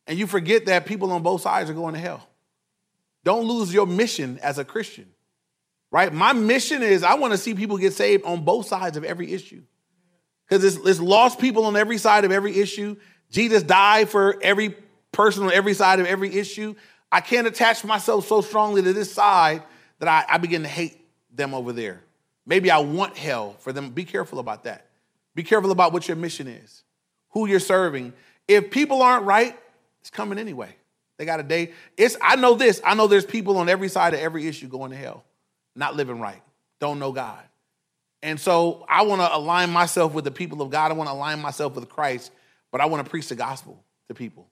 and 0.07 0.17
you 0.17 0.25
forget 0.27 0.65
that 0.67 0.85
people 0.85 1.11
on 1.11 1.21
both 1.21 1.41
sides 1.41 1.69
are 1.69 1.73
going 1.73 1.93
to 1.93 1.99
hell. 1.99 2.27
Don't 3.23 3.45
lose 3.45 3.73
your 3.73 3.85
mission 3.85 4.39
as 4.41 4.57
a 4.57 4.63
Christian, 4.63 5.07
right? 5.91 6.13
My 6.13 6.33
mission 6.33 6.81
is 6.81 7.03
I 7.03 7.15
want 7.15 7.33
to 7.33 7.37
see 7.37 7.53
people 7.53 7.77
get 7.77 7.93
saved 7.93 8.23
on 8.23 8.43
both 8.43 8.67
sides 8.67 8.95
of 8.95 9.03
every 9.03 9.33
issue. 9.33 9.61
Because 10.47 10.63
it's, 10.63 10.77
it's 10.87 10.99
lost 10.99 11.39
people 11.39 11.65
on 11.65 11.75
every 11.75 11.97
side 11.97 12.23
of 12.23 12.31
every 12.31 12.57
issue. 12.57 12.95
Jesus 13.29 13.63
died 13.63 14.07
for 14.07 14.37
every 14.41 14.75
person 15.11 15.43
on 15.43 15.51
every 15.51 15.73
side 15.73 15.99
of 15.99 16.05
every 16.05 16.33
issue. 16.33 16.73
I 17.11 17.19
can't 17.19 17.47
attach 17.47 17.83
myself 17.83 18.27
so 18.27 18.41
strongly 18.41 18.81
to 18.81 18.93
this 18.93 19.11
side 19.11 19.63
that 19.99 20.07
I, 20.07 20.35
I 20.35 20.37
begin 20.37 20.61
to 20.63 20.69
hate 20.69 20.97
them 21.33 21.53
over 21.53 21.73
there. 21.73 22.01
Maybe 22.45 22.71
I 22.71 22.77
want 22.77 23.17
hell 23.17 23.55
for 23.59 23.73
them. 23.73 23.89
Be 23.89 24.05
careful 24.05 24.39
about 24.39 24.63
that. 24.63 24.87
Be 25.35 25.43
careful 25.43 25.71
about 25.71 25.91
what 25.91 26.07
your 26.07 26.15
mission 26.15 26.47
is, 26.47 26.83
who 27.31 27.45
you're 27.45 27.59
serving. 27.59 28.13
If 28.47 28.71
people 28.71 29.01
aren't 29.01 29.25
right, 29.25 29.57
it's 30.07 30.15
coming 30.15 30.39
anyway. 30.39 30.75
They 31.17 31.25
got 31.25 31.39
a 31.39 31.43
day. 31.43 31.73
It's 31.97 32.17
I 32.21 32.35
know 32.35 32.55
this. 32.55 32.81
I 32.83 32.95
know 32.95 33.07
there's 33.07 33.25
people 33.25 33.57
on 33.57 33.69
every 33.69 33.89
side 33.89 34.13
of 34.13 34.19
every 34.19 34.47
issue 34.47 34.67
going 34.67 34.91
to 34.91 34.97
hell, 34.97 35.23
not 35.75 35.95
living 35.95 36.19
right, 36.19 36.41
don't 36.79 36.99
know 36.99 37.11
God. 37.11 37.43
And 38.23 38.39
so 38.39 38.85
I 38.89 39.03
want 39.03 39.21
to 39.21 39.35
align 39.35 39.69
myself 39.69 40.13
with 40.13 40.25
the 40.25 40.31
people 40.31 40.61
of 40.61 40.71
God. 40.71 40.91
I 40.91 40.95
want 40.95 41.07
to 41.07 41.13
align 41.13 41.39
myself 41.39 41.75
with 41.75 41.87
Christ 41.87 42.31
but 42.71 42.81
I 42.81 42.85
want 42.85 43.05
to 43.05 43.09
preach 43.09 43.29
the 43.29 43.35
gospel 43.35 43.83
to 44.07 44.13
people. 44.13 44.47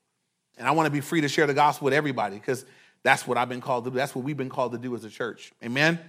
And 0.57 0.67
I 0.67 0.71
want 0.71 0.87
to 0.87 0.91
be 0.91 1.01
free 1.01 1.21
to 1.21 1.27
share 1.27 1.47
the 1.47 1.53
gospel 1.53 1.85
with 1.85 1.93
everybody 1.93 2.37
because 2.37 2.65
that's 3.03 3.27
what 3.27 3.37
I've 3.37 3.49
been 3.49 3.61
called 3.61 3.83
to 3.85 3.91
do. 3.91 3.97
That's 3.97 4.15
what 4.15 4.23
we've 4.23 4.37
been 4.37 4.49
called 4.49 4.71
to 4.71 4.77
do 4.77 4.95
as 4.95 5.03
a 5.03 5.09
church. 5.09 5.51
Amen. 5.63 5.99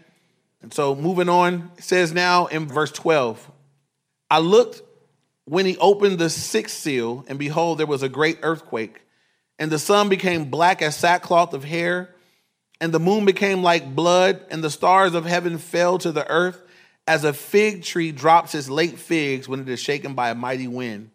And 0.63 0.73
so 0.73 0.95
moving 0.95 1.29
on, 1.29 1.71
it 1.77 1.85
says 1.85 2.13
now 2.13 2.47
in 2.47 2.69
verse 2.69 2.93
12, 2.93 3.51
I 4.31 4.39
looked 4.39 4.83
when 5.45 5.67
he 5.67 5.77
opened 5.79 6.19
the 6.19 6.31
sixth 6.31 6.77
seal, 6.77 7.25
and 7.29 7.39
behold, 7.39 7.79
there 7.79 7.87
was 7.87 8.03
a 8.03 8.09
great 8.09 8.39
earthquake, 8.43 9.03
and 9.59 9.71
the 9.71 9.79
sun 9.79 10.09
became 10.09 10.51
black 10.51 10.83
as 10.83 10.97
sackcloth 10.97 11.55
of 11.55 11.65
hair, 11.65 12.15
and 12.81 12.93
the 12.93 13.01
moon 13.01 13.25
became 13.25 13.63
like 13.63 13.95
blood, 13.95 14.45
and 14.51 14.63
the 14.63 14.71
stars 14.71 15.15
of 15.15 15.25
heaven 15.25 15.59
fell 15.59 15.99
to 15.99 16.13
the 16.13 16.29
earth, 16.29 16.63
as 17.07 17.25
a 17.25 17.33
fig 17.33 17.85
tree 17.85 18.13
drops 18.13 18.55
its 18.55 18.69
late 18.69 18.99
figs 18.99 19.49
when 19.49 19.61
it 19.61 19.69
is 19.69 19.81
shaken 19.81 20.15
by 20.15 20.31
a 20.31 20.35
mighty 20.35 20.69
wind. 20.69 21.11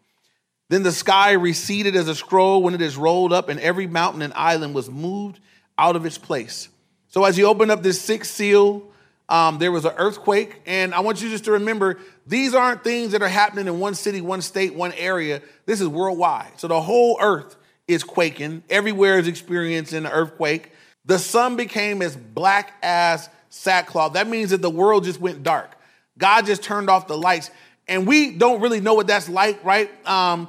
Then 0.69 0.83
the 0.83 0.91
sky 0.93 1.33
receded 1.33 1.97
as 1.97 2.07
a 2.07 2.15
scroll 2.15 2.63
when 2.63 2.73
it 2.73 2.81
is 2.81 2.95
rolled 2.95 3.33
up, 3.33 3.49
and 3.49 3.59
every 3.59 3.87
mountain 3.87 4.21
and 4.21 4.33
island 4.33 4.73
was 4.73 4.89
moved 4.89 5.39
out 5.77 5.95
of 5.95 6.05
its 6.05 6.17
place. 6.17 6.69
So 7.09 7.25
as 7.25 7.37
you 7.37 7.47
open 7.47 7.69
up 7.69 7.83
this 7.83 7.99
sixth 7.99 8.33
seal, 8.33 8.89
um, 9.27 9.57
there 9.59 9.71
was 9.71 9.85
an 9.85 9.93
earthquake. 9.97 10.61
And 10.65 10.93
I 10.93 10.99
want 11.01 11.21
you 11.21 11.29
just 11.29 11.45
to 11.45 11.51
remember 11.51 11.99
these 12.27 12.53
aren't 12.53 12.83
things 12.83 13.11
that 13.11 13.21
are 13.21 13.27
happening 13.27 13.67
in 13.67 13.79
one 13.79 13.95
city, 13.95 14.21
one 14.21 14.41
state, 14.41 14.75
one 14.75 14.93
area. 14.93 15.41
This 15.65 15.81
is 15.81 15.87
worldwide. 15.87 16.59
So 16.59 16.67
the 16.67 16.79
whole 16.79 17.17
earth 17.19 17.55
is 17.93 18.03
quaking, 18.03 18.63
everywhere 18.69 19.19
is 19.19 19.27
experiencing 19.27 20.05
an 20.05 20.11
earthquake. 20.11 20.71
The 21.05 21.19
sun 21.19 21.55
became 21.55 22.01
as 22.01 22.15
black 22.15 22.73
as 22.83 23.29
sackcloth. 23.49 24.13
That 24.13 24.27
means 24.27 24.51
that 24.51 24.61
the 24.61 24.69
world 24.69 25.03
just 25.03 25.19
went 25.19 25.43
dark. 25.43 25.77
God 26.17 26.45
just 26.45 26.63
turned 26.63 26.89
off 26.89 27.07
the 27.07 27.17
lights 27.17 27.49
and 27.87 28.07
we 28.07 28.31
don't 28.31 28.61
really 28.61 28.79
know 28.79 28.93
what 28.93 29.07
that's 29.07 29.27
like, 29.27 29.63
right? 29.65 29.89
Um, 30.07 30.47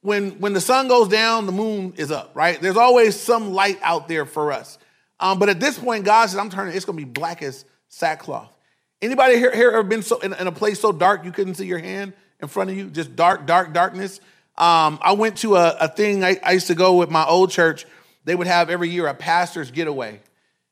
when 0.00 0.32
when 0.40 0.52
the 0.52 0.60
sun 0.60 0.88
goes 0.88 1.08
down, 1.08 1.46
the 1.46 1.52
moon 1.52 1.94
is 1.96 2.10
up, 2.10 2.32
right? 2.34 2.60
There's 2.60 2.76
always 2.76 3.18
some 3.18 3.52
light 3.52 3.78
out 3.82 4.08
there 4.08 4.26
for 4.26 4.52
us. 4.52 4.78
Um, 5.20 5.38
but 5.38 5.48
at 5.48 5.60
this 5.60 5.78
point, 5.78 6.04
God 6.04 6.26
says, 6.26 6.38
"I'm 6.38 6.50
turning. 6.50 6.74
It's 6.74 6.84
to 6.84 6.92
be 6.92 7.04
black 7.04 7.42
as 7.42 7.64
sackcloth." 7.88 8.54
Anybody 9.00 9.36
here, 9.36 9.54
here 9.54 9.70
ever 9.70 9.82
been 9.82 10.02
so 10.02 10.18
in, 10.18 10.32
in, 10.34 10.46
a 10.46 10.52
place 10.52 10.80
so 10.80 10.90
dark 10.90 11.24
you 11.24 11.32
couldn't 11.32 11.54
see 11.54 11.66
your 11.66 11.78
hand 11.78 12.12
in 12.40 12.48
front 12.48 12.70
of 12.70 12.76
you? 12.76 12.90
Just 12.90 13.14
dark, 13.16 13.46
dark, 13.46 13.72
darkness. 13.72 14.20
Um, 14.56 14.98
I 15.02 15.12
went 15.12 15.38
to 15.38 15.56
a, 15.56 15.76
a 15.80 15.88
thing 15.88 16.22
I, 16.22 16.38
I, 16.42 16.52
used 16.52 16.68
to 16.68 16.76
go 16.76 16.96
with 16.96 17.10
my 17.10 17.24
old 17.26 17.50
church, 17.50 17.86
they 18.24 18.36
would 18.36 18.46
have 18.46 18.70
every 18.70 18.88
year 18.88 19.08
a 19.08 19.14
pastor's 19.14 19.72
getaway. 19.72 20.20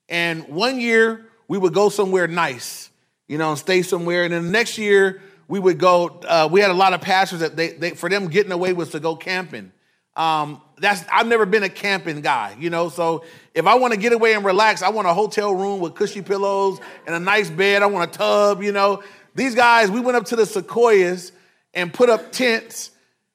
And 0.09 0.47
one 0.47 0.79
year 0.79 1.27
we 1.49 1.59
would 1.59 1.75
go 1.75 1.89
somewhere 1.89 2.29
nice, 2.29 2.91
you 3.27 3.39
know, 3.39 3.51
and 3.51 3.59
stay 3.59 3.83
somewhere. 3.83 4.23
And 4.23 4.33
then 4.33 4.45
the 4.45 4.51
next 4.51 4.79
year 4.79 5.21
we 5.49 5.59
would 5.59 5.79
go, 5.79 6.21
uh, 6.29 6.49
we 6.51 6.61
had 6.61 6.71
a 6.71 6.75
lot 6.75 6.93
of 6.93 7.01
pastors 7.01 7.41
that 7.41 7.57
they, 7.57 7.71
they, 7.73 7.91
for 7.91 8.09
them 8.09 8.29
getting 8.29 8.53
away 8.53 8.73
was 8.73 8.91
to 8.91 9.01
go 9.01 9.17
camping. 9.17 9.73
Um, 10.15 10.61
that's 10.79 11.05
I've 11.11 11.27
never 11.27 11.47
been 11.47 11.63
a 11.63 11.69
camping 11.69 12.21
guy, 12.21 12.57
you 12.59 12.71
know. 12.71 12.89
So 12.89 13.25
if 13.55 13.67
I 13.67 13.77
want 13.77 13.95
to 13.95 13.99
get 13.99 14.13
away 14.13 14.35
and 14.35 14.45
relax, 14.45 14.83
I 14.83 14.91
want 14.91 15.09
a 15.09 15.15
hotel 15.15 15.55
room 15.55 15.81
with 15.81 15.95
cushy 15.95 16.23
pillows 16.23 16.81
and 17.07 17.15
a 17.15 17.21
nice 17.21 17.49
bed. 17.49 17.83
I 17.83 17.87
want 17.87 18.15
a 18.15 18.19
tub, 18.19 18.63
you 18.63 18.73
know. 18.73 19.03
These 19.35 19.55
guys, 19.55 19.91
we 19.91 20.01
went 20.01 20.17
up 20.17 20.27
to 20.27 20.37
the 20.37 20.45
Sequoias 20.45 21.33
and 21.73 21.93
put 21.93 22.11
up 22.11 22.33
tents, 22.33 22.91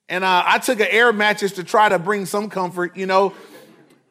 and 0.09 0.23
uh, 0.23 0.43
I 0.45 0.59
took 0.59 0.79
an 0.79 0.87
air 0.89 1.11
mattress 1.11 1.53
to 1.53 1.63
try 1.63 1.89
to 1.89 1.99
bring 1.99 2.25
some 2.25 2.49
comfort, 2.49 2.95
you 2.95 3.05
know. 3.05 3.33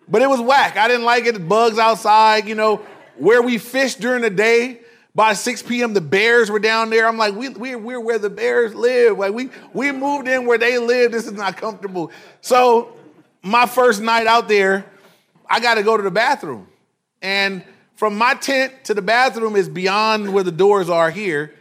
But 0.08 0.22
it 0.22 0.28
was 0.28 0.40
whack. 0.40 0.76
I 0.76 0.88
didn't 0.88 1.04
like 1.04 1.24
it. 1.24 1.48
Bugs 1.48 1.78
outside, 1.78 2.46
you 2.48 2.54
know. 2.54 2.84
Where 3.16 3.40
we 3.40 3.58
fished 3.58 4.00
during 4.00 4.22
the 4.22 4.30
day, 4.30 4.80
by 5.14 5.32
6 5.32 5.62
p.m., 5.62 5.94
the 5.94 6.02
bears 6.02 6.50
were 6.50 6.58
down 6.58 6.90
there. 6.90 7.08
I'm 7.08 7.16
like, 7.16 7.34
we, 7.34 7.48
we, 7.48 7.74
we're 7.74 7.98
where 7.98 8.18
the 8.18 8.28
bears 8.28 8.74
live. 8.74 9.16
Like 9.16 9.32
we, 9.32 9.48
we 9.72 9.90
moved 9.90 10.28
in 10.28 10.44
where 10.44 10.58
they 10.58 10.76
live. 10.76 11.12
This 11.12 11.24
is 11.24 11.32
not 11.32 11.56
comfortable. 11.56 12.12
So 12.42 12.94
my 13.42 13.64
first 13.64 14.02
night 14.02 14.26
out 14.26 14.48
there, 14.48 14.84
I 15.48 15.60
got 15.60 15.76
to 15.76 15.82
go 15.82 15.96
to 15.96 16.02
the 16.02 16.10
bathroom. 16.10 16.68
And 17.22 17.64
from 17.94 18.18
my 18.18 18.34
tent 18.34 18.74
to 18.84 18.94
the 18.94 19.00
bathroom 19.00 19.56
is 19.56 19.70
beyond 19.70 20.34
where 20.34 20.44
the 20.44 20.52
doors 20.52 20.90
are 20.90 21.10
here. 21.10 21.54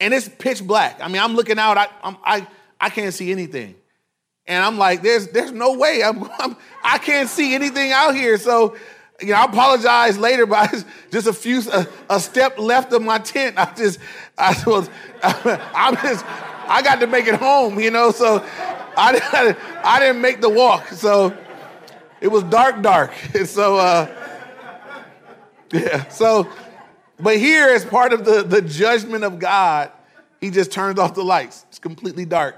And 0.00 0.14
it's 0.14 0.26
pitch 0.26 0.66
black. 0.66 0.98
I 1.02 1.08
mean, 1.08 1.20
I'm 1.20 1.34
looking 1.34 1.58
out. 1.58 1.76
I, 1.76 1.88
I'm, 2.02 2.16
I, 2.24 2.46
I 2.84 2.90
can't 2.90 3.14
see 3.14 3.32
anything. 3.32 3.76
And 4.46 4.62
I'm 4.62 4.76
like, 4.76 5.00
there's, 5.00 5.28
there's 5.28 5.52
no 5.52 5.72
way. 5.78 6.02
I'm, 6.04 6.22
I'm, 6.38 6.54
I 6.82 6.98
can't 6.98 7.30
see 7.30 7.54
anything 7.54 7.92
out 7.92 8.14
here. 8.14 8.36
So 8.36 8.76
you 9.22 9.28
know, 9.28 9.36
I 9.36 9.44
apologize 9.46 10.18
later, 10.18 10.44
but 10.44 10.84
just 11.10 11.26
a 11.26 11.32
few, 11.32 11.62
a, 11.72 11.86
a, 12.10 12.20
step 12.20 12.58
left 12.58 12.92
of 12.92 13.00
my 13.00 13.18
tent. 13.18 13.56
I 13.56 13.72
just, 13.74 14.00
I 14.36 14.54
was, 14.66 14.90
I'm 15.22 15.94
just, 15.96 16.26
I 16.26 16.82
got 16.82 17.00
to 17.00 17.06
make 17.06 17.26
it 17.26 17.36
home, 17.36 17.80
you 17.80 17.90
know, 17.90 18.10
so 18.10 18.44
I, 18.98 19.56
I 19.82 20.00
didn't 20.00 20.20
make 20.20 20.42
the 20.42 20.50
walk. 20.50 20.88
So 20.88 21.34
it 22.20 22.28
was 22.28 22.42
dark, 22.44 22.82
dark. 22.82 23.12
So, 23.46 23.78
uh, 23.78 24.14
yeah, 25.72 26.06
so, 26.08 26.48
but 27.18 27.38
here, 27.38 27.68
as 27.68 27.84
part 27.86 28.12
of 28.12 28.26
the, 28.26 28.42
the 28.42 28.60
judgment 28.60 29.24
of 29.24 29.38
God, 29.38 29.90
he 30.38 30.50
just 30.50 30.70
turned 30.70 30.98
off 30.98 31.14
the 31.14 31.24
lights. 31.24 31.64
It's 31.70 31.78
completely 31.78 32.26
dark 32.26 32.56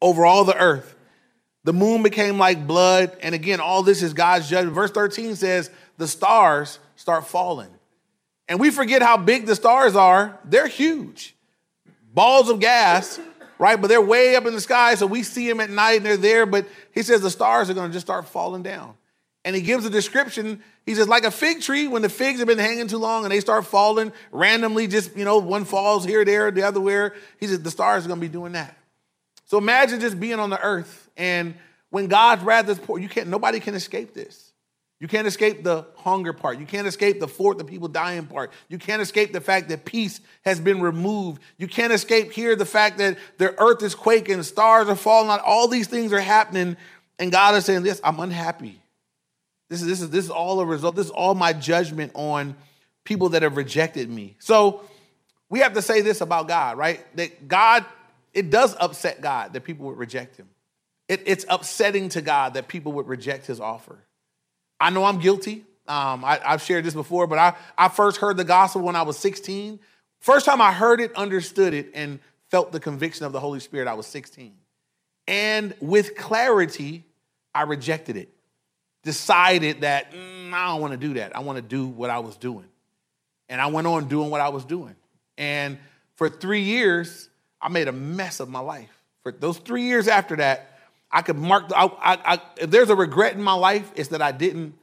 over 0.00 0.24
all 0.24 0.44
the 0.44 0.56
earth. 0.56 0.94
The 1.64 1.72
moon 1.72 2.02
became 2.02 2.38
like 2.38 2.66
blood. 2.66 3.16
And 3.20 3.34
again, 3.34 3.60
all 3.60 3.82
this 3.82 4.02
is 4.02 4.14
God's 4.14 4.48
judgment. 4.48 4.74
Verse 4.74 4.90
13 4.90 5.34
says, 5.34 5.70
the 5.98 6.06
stars 6.06 6.78
start 6.94 7.26
falling. 7.26 7.70
And 8.48 8.60
we 8.60 8.70
forget 8.70 9.02
how 9.02 9.16
big 9.16 9.46
the 9.46 9.56
stars 9.56 9.96
are. 9.96 10.38
They're 10.44 10.68
huge. 10.68 11.34
Balls 12.14 12.48
of 12.48 12.60
gas, 12.60 13.18
right? 13.58 13.80
But 13.80 13.88
they're 13.88 14.00
way 14.00 14.36
up 14.36 14.46
in 14.46 14.54
the 14.54 14.60
sky, 14.60 14.94
so 14.94 15.06
we 15.06 15.22
see 15.22 15.48
them 15.48 15.60
at 15.60 15.68
night 15.68 15.96
and 15.96 16.06
they're 16.06 16.16
there. 16.16 16.46
But 16.46 16.66
he 16.92 17.02
says 17.02 17.20
the 17.20 17.30
stars 17.30 17.68
are 17.68 17.74
going 17.74 17.90
to 17.90 17.92
just 17.92 18.06
start 18.06 18.28
falling 18.28 18.62
down. 18.62 18.94
And 19.44 19.54
he 19.54 19.62
gives 19.62 19.84
a 19.84 19.90
description. 19.90 20.62
He 20.84 20.94
says, 20.94 21.08
like 21.08 21.24
a 21.24 21.30
fig 21.30 21.62
tree, 21.62 21.88
when 21.88 22.02
the 22.02 22.08
figs 22.08 22.38
have 22.38 22.48
been 22.48 22.58
hanging 22.58 22.88
too 22.88 22.98
long 22.98 23.24
and 23.24 23.32
they 23.32 23.40
start 23.40 23.64
falling 23.66 24.12
randomly, 24.30 24.86
just, 24.86 25.16
you 25.16 25.24
know, 25.24 25.38
one 25.38 25.64
falls 25.64 26.04
here, 26.04 26.24
there, 26.24 26.50
the 26.50 26.62
other 26.62 26.80
where. 26.80 27.14
He 27.38 27.46
says, 27.46 27.60
the 27.60 27.70
stars 27.70 28.04
are 28.04 28.08
going 28.08 28.20
to 28.20 28.26
be 28.26 28.32
doing 28.32 28.52
that. 28.52 28.75
So 29.46 29.58
imagine 29.58 30.00
just 30.00 30.20
being 30.20 30.38
on 30.38 30.50
the 30.50 30.60
earth 30.60 31.08
and 31.16 31.54
when 31.90 32.08
God's 32.08 32.42
wrath 32.42 32.68
is 32.68 32.78
poured, 32.78 33.02
you 33.02 33.08
can't, 33.08 33.28
nobody 33.28 33.60
can 33.60 33.74
escape 33.74 34.12
this. 34.12 34.52
You 34.98 35.08
can't 35.08 35.26
escape 35.26 35.62
the 35.62 35.86
hunger 35.96 36.32
part. 36.32 36.58
You 36.58 36.64
can't 36.64 36.86
escape 36.86 37.20
the 37.20 37.28
fourth, 37.28 37.58
the 37.58 37.64
people 37.64 37.88
dying 37.88 38.26
part. 38.26 38.50
You 38.68 38.78
can't 38.78 39.02
escape 39.02 39.32
the 39.32 39.42
fact 39.42 39.68
that 39.68 39.84
peace 39.84 40.20
has 40.42 40.58
been 40.58 40.80
removed. 40.80 41.42
You 41.58 41.68
can't 41.68 41.92
escape 41.92 42.32
here 42.32 42.56
the 42.56 42.64
fact 42.64 42.98
that 42.98 43.18
the 43.36 43.58
earth 43.60 43.82
is 43.82 43.94
quaking, 43.94 44.42
stars 44.42 44.88
are 44.88 44.96
falling 44.96 45.28
out. 45.28 45.40
All 45.40 45.68
these 45.68 45.86
things 45.86 46.14
are 46.14 46.20
happening, 46.20 46.78
and 47.18 47.30
God 47.30 47.54
is 47.56 47.66
saying, 47.66 47.82
"This, 47.82 48.00
I'm 48.02 48.20
unhappy. 48.20 48.80
This 49.68 49.82
is 49.82 49.86
this 49.86 50.00
is 50.00 50.08
this 50.08 50.24
is 50.24 50.30
all 50.30 50.60
a 50.60 50.66
result. 50.66 50.96
This 50.96 51.06
is 51.06 51.12
all 51.12 51.34
my 51.34 51.52
judgment 51.52 52.12
on 52.14 52.56
people 53.04 53.28
that 53.30 53.42
have 53.42 53.58
rejected 53.58 54.08
me." 54.08 54.36
So 54.38 54.82
we 55.50 55.58
have 55.58 55.74
to 55.74 55.82
say 55.82 56.00
this 56.00 56.22
about 56.22 56.48
God, 56.48 56.78
right? 56.78 57.04
That 57.16 57.48
God 57.48 57.84
it 58.36 58.50
does 58.50 58.76
upset 58.78 59.22
God 59.22 59.54
that 59.54 59.62
people 59.62 59.86
would 59.86 59.96
reject 59.96 60.36
him. 60.36 60.50
It, 61.08 61.22
it's 61.24 61.46
upsetting 61.48 62.10
to 62.10 62.20
God 62.20 62.52
that 62.54 62.68
people 62.68 62.92
would 62.92 63.08
reject 63.08 63.46
his 63.46 63.60
offer. 63.60 63.98
I 64.78 64.90
know 64.90 65.04
I'm 65.04 65.18
guilty. 65.20 65.64
Um, 65.88 66.22
I, 66.22 66.38
have 66.44 66.60
shared 66.60 66.84
this 66.84 66.92
before, 66.92 67.26
but 67.26 67.38
I, 67.38 67.54
I 67.78 67.88
first 67.88 68.18
heard 68.18 68.36
the 68.36 68.44
gospel 68.44 68.82
when 68.82 68.94
I 68.94 69.02
was 69.02 69.16
16. 69.18 69.80
First 70.20 70.44
time 70.44 70.60
I 70.60 70.70
heard 70.70 71.00
it, 71.00 71.14
understood 71.14 71.72
it, 71.72 71.92
and 71.94 72.18
felt 72.50 72.72
the 72.72 72.80
conviction 72.80 73.24
of 73.24 73.32
the 73.32 73.40
Holy 73.40 73.60
Spirit, 73.60 73.88
I 73.88 73.94
was 73.94 74.06
16. 74.06 74.52
And 75.26 75.74
with 75.80 76.14
clarity, 76.14 77.04
I 77.54 77.62
rejected 77.62 78.18
it. 78.18 78.28
Decided 79.02 79.80
that 79.80 80.12
mm, 80.12 80.52
I 80.52 80.66
don't 80.66 80.82
want 80.82 80.92
to 80.92 80.98
do 80.98 81.14
that. 81.14 81.34
I 81.34 81.40
want 81.40 81.56
to 81.56 81.62
do 81.62 81.86
what 81.86 82.10
I 82.10 82.18
was 82.18 82.36
doing. 82.36 82.66
And 83.48 83.62
I 83.62 83.68
went 83.68 83.86
on 83.86 84.08
doing 84.08 84.28
what 84.28 84.42
I 84.42 84.50
was 84.50 84.66
doing. 84.66 84.94
And 85.38 85.78
for 86.16 86.28
three 86.28 86.62
years, 86.62 87.30
I 87.60 87.68
made 87.68 87.88
a 87.88 87.92
mess 87.92 88.40
of 88.40 88.48
my 88.48 88.60
life. 88.60 88.90
For 89.22 89.32
those 89.32 89.58
three 89.58 89.82
years 89.82 90.08
after 90.08 90.36
that, 90.36 90.78
I 91.10 91.22
could 91.22 91.36
mark, 91.36 91.64
I, 91.74 91.86
I, 91.86 92.34
I, 92.34 92.40
if 92.58 92.70
there's 92.70 92.90
a 92.90 92.96
regret 92.96 93.34
in 93.34 93.42
my 93.42 93.54
life, 93.54 93.90
it's 93.96 94.10
that 94.10 94.22
I 94.22 94.32
didn't 94.32 94.74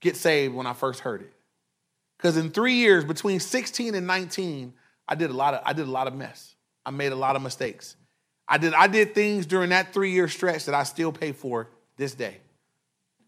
get 0.00 0.16
saved 0.16 0.54
when 0.54 0.66
I 0.66 0.72
first 0.72 1.00
heard 1.00 1.22
it. 1.22 1.32
Because 2.16 2.36
in 2.36 2.50
three 2.50 2.74
years, 2.74 3.04
between 3.04 3.40
16 3.40 3.94
and 3.94 4.06
19, 4.06 4.74
I 5.08 5.14
did 5.14 5.30
a 5.30 5.32
lot 5.32 5.54
of, 5.54 5.62
I 5.64 5.72
did 5.72 5.86
a 5.86 5.90
lot 5.90 6.06
of 6.06 6.14
mess. 6.14 6.54
I 6.84 6.90
made 6.90 7.12
a 7.12 7.16
lot 7.16 7.36
of 7.36 7.42
mistakes. 7.42 7.96
I 8.46 8.58
did, 8.58 8.74
I 8.74 8.86
did 8.88 9.14
things 9.14 9.46
during 9.46 9.70
that 9.70 9.92
three 9.92 10.12
year 10.12 10.28
stretch 10.28 10.66
that 10.66 10.74
I 10.74 10.82
still 10.82 11.12
pay 11.12 11.32
for 11.32 11.68
this 11.96 12.14
day. 12.14 12.38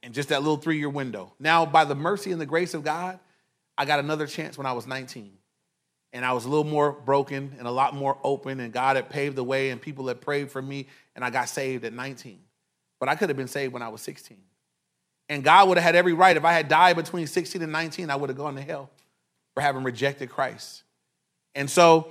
In 0.03 0.13
just 0.13 0.31
that 0.31 0.43
little 0.43 0.57
three 0.57 0.79
year 0.79 0.89
window. 0.89 1.33
Now, 1.39 1.65
by 1.65 1.85
the 1.85 1.95
mercy 1.95 2.33
and 2.33 2.41
the 2.41 2.47
grace 2.47 2.75
of 2.75 2.83
God, 2.83 3.21
I 3.79 3.85
got 3.85 4.01
another 4.01 4.27
chance 4.27 4.59
when 4.59 4.67
I 4.67 4.73
was 4.73 4.87
19 4.87 5.33
and 6.13 6.25
I 6.25 6.33
was 6.33 6.45
a 6.45 6.49
little 6.49 6.65
more 6.65 6.93
broken 6.93 7.55
and 7.59 7.67
a 7.67 7.71
lot 7.71 7.95
more 7.95 8.19
open, 8.23 8.61
and 8.61 8.73
God 8.73 8.97
had 8.97 9.09
paved 9.09 9.37
the 9.37 9.45
way, 9.45 9.71
and 9.71 9.81
people 9.81 10.07
had 10.09 10.21
prayed 10.21 10.51
for 10.51 10.61
me, 10.61 10.87
and 11.17 11.25
I 11.25 11.31
got 11.31 11.49
saved 11.49 11.85
at 11.85 11.93
19. 11.93 12.39
But 13.01 13.09
I 13.09 13.15
could 13.17 13.31
have 13.31 13.37
been 13.37 13.49
saved 13.49 13.73
when 13.73 13.83
I 13.83 13.89
was 13.89 14.03
16. 14.03 14.37
And 15.29 15.43
God 15.43 15.69
would 15.69 15.79
have 15.79 15.85
had 15.85 15.97
every 15.97 16.13
right. 16.13 16.37
If 16.37 16.45
I 16.45 16.53
had 16.53 16.69
died 16.69 16.97
between 16.97 17.27
16 17.27 17.63
and 17.63 17.73
19, 17.73 18.11
I 18.11 18.17
would 18.17 18.29
have 18.29 18.37
gone 18.37 18.55
to 18.57 18.61
hell 18.61 18.91
for 19.55 19.63
having 19.63 19.83
rejected 19.83 20.29
Christ. 20.29 20.83
And 21.55 21.71
so 21.71 22.11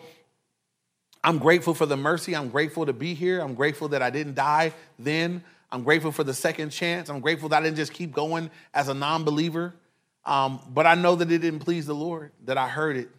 I'm 1.23 1.37
grateful 1.37 1.73
for 1.75 1.85
the 1.85 1.97
mercy. 1.97 2.35
I'm 2.35 2.49
grateful 2.49 2.87
to 2.87 2.93
be 2.93 3.13
here. 3.13 3.39
I'm 3.39 3.53
grateful 3.53 3.89
that 3.89 4.01
I 4.01 4.09
didn't 4.09 4.35
die 4.35 4.73
then. 4.97 5.43
I'm 5.71 5.83
grateful 5.83 6.11
for 6.11 6.23
the 6.23 6.33
second 6.33 6.71
chance. 6.71 7.09
I'm 7.09 7.19
grateful 7.19 7.49
that 7.49 7.61
I 7.61 7.65
didn't 7.65 7.77
just 7.77 7.93
keep 7.93 8.11
going 8.11 8.49
as 8.73 8.89
a 8.89 8.93
non 8.93 9.23
believer. 9.23 9.73
Um, 10.25 10.59
but 10.69 10.85
I 10.85 10.95
know 10.95 11.15
that 11.15 11.31
it 11.31 11.39
didn't 11.39 11.59
please 11.59 11.85
the 11.85 11.95
Lord, 11.95 12.31
that 12.45 12.57
I 12.57 12.67
heard 12.67 12.97
it 12.97 13.09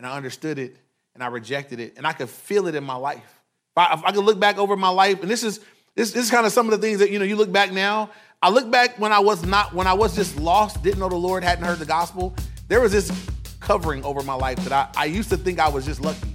and 0.00 0.06
I 0.06 0.16
understood 0.16 0.58
it 0.58 0.76
and 1.14 1.22
I 1.22 1.26
rejected 1.26 1.78
it 1.78 1.98
and 1.98 2.06
I 2.06 2.14
could 2.14 2.30
feel 2.30 2.66
it 2.68 2.74
in 2.74 2.82
my 2.82 2.94
life. 2.94 3.42
If 3.76 4.02
I, 4.02 4.12
could 4.12 4.24
look 4.24 4.40
back 4.40 4.56
over 4.56 4.74
my 4.74 4.88
life, 4.88 5.20
and 5.20 5.30
this 5.30 5.42
is 5.42 5.60
this, 5.94 6.12
this 6.12 6.24
is 6.24 6.30
kind 6.30 6.46
of 6.46 6.52
some 6.52 6.66
of 6.66 6.72
the 6.72 6.78
things 6.78 7.00
that 7.00 7.10
you 7.10 7.18
know 7.18 7.24
you 7.26 7.36
look 7.36 7.52
back 7.52 7.70
now. 7.70 8.08
I 8.40 8.48
look 8.48 8.70
back 8.70 8.98
when 8.98 9.12
I 9.12 9.18
was 9.18 9.44
not 9.44 9.74
when 9.74 9.86
I 9.86 9.92
was 9.92 10.16
just 10.16 10.38
lost, 10.38 10.82
didn't 10.82 11.00
know 11.00 11.10
the 11.10 11.16
Lord, 11.16 11.44
hadn't 11.44 11.64
heard 11.64 11.78
the 11.78 11.84
gospel. 11.84 12.34
There 12.68 12.80
was 12.80 12.92
this 12.92 13.12
covering 13.60 14.02
over 14.02 14.22
my 14.22 14.32
life 14.32 14.56
that 14.64 14.72
I, 14.72 14.88
I 14.96 15.04
used 15.04 15.28
to 15.30 15.36
think 15.36 15.58
I 15.58 15.68
was 15.68 15.84
just 15.84 16.00
lucky. 16.00 16.34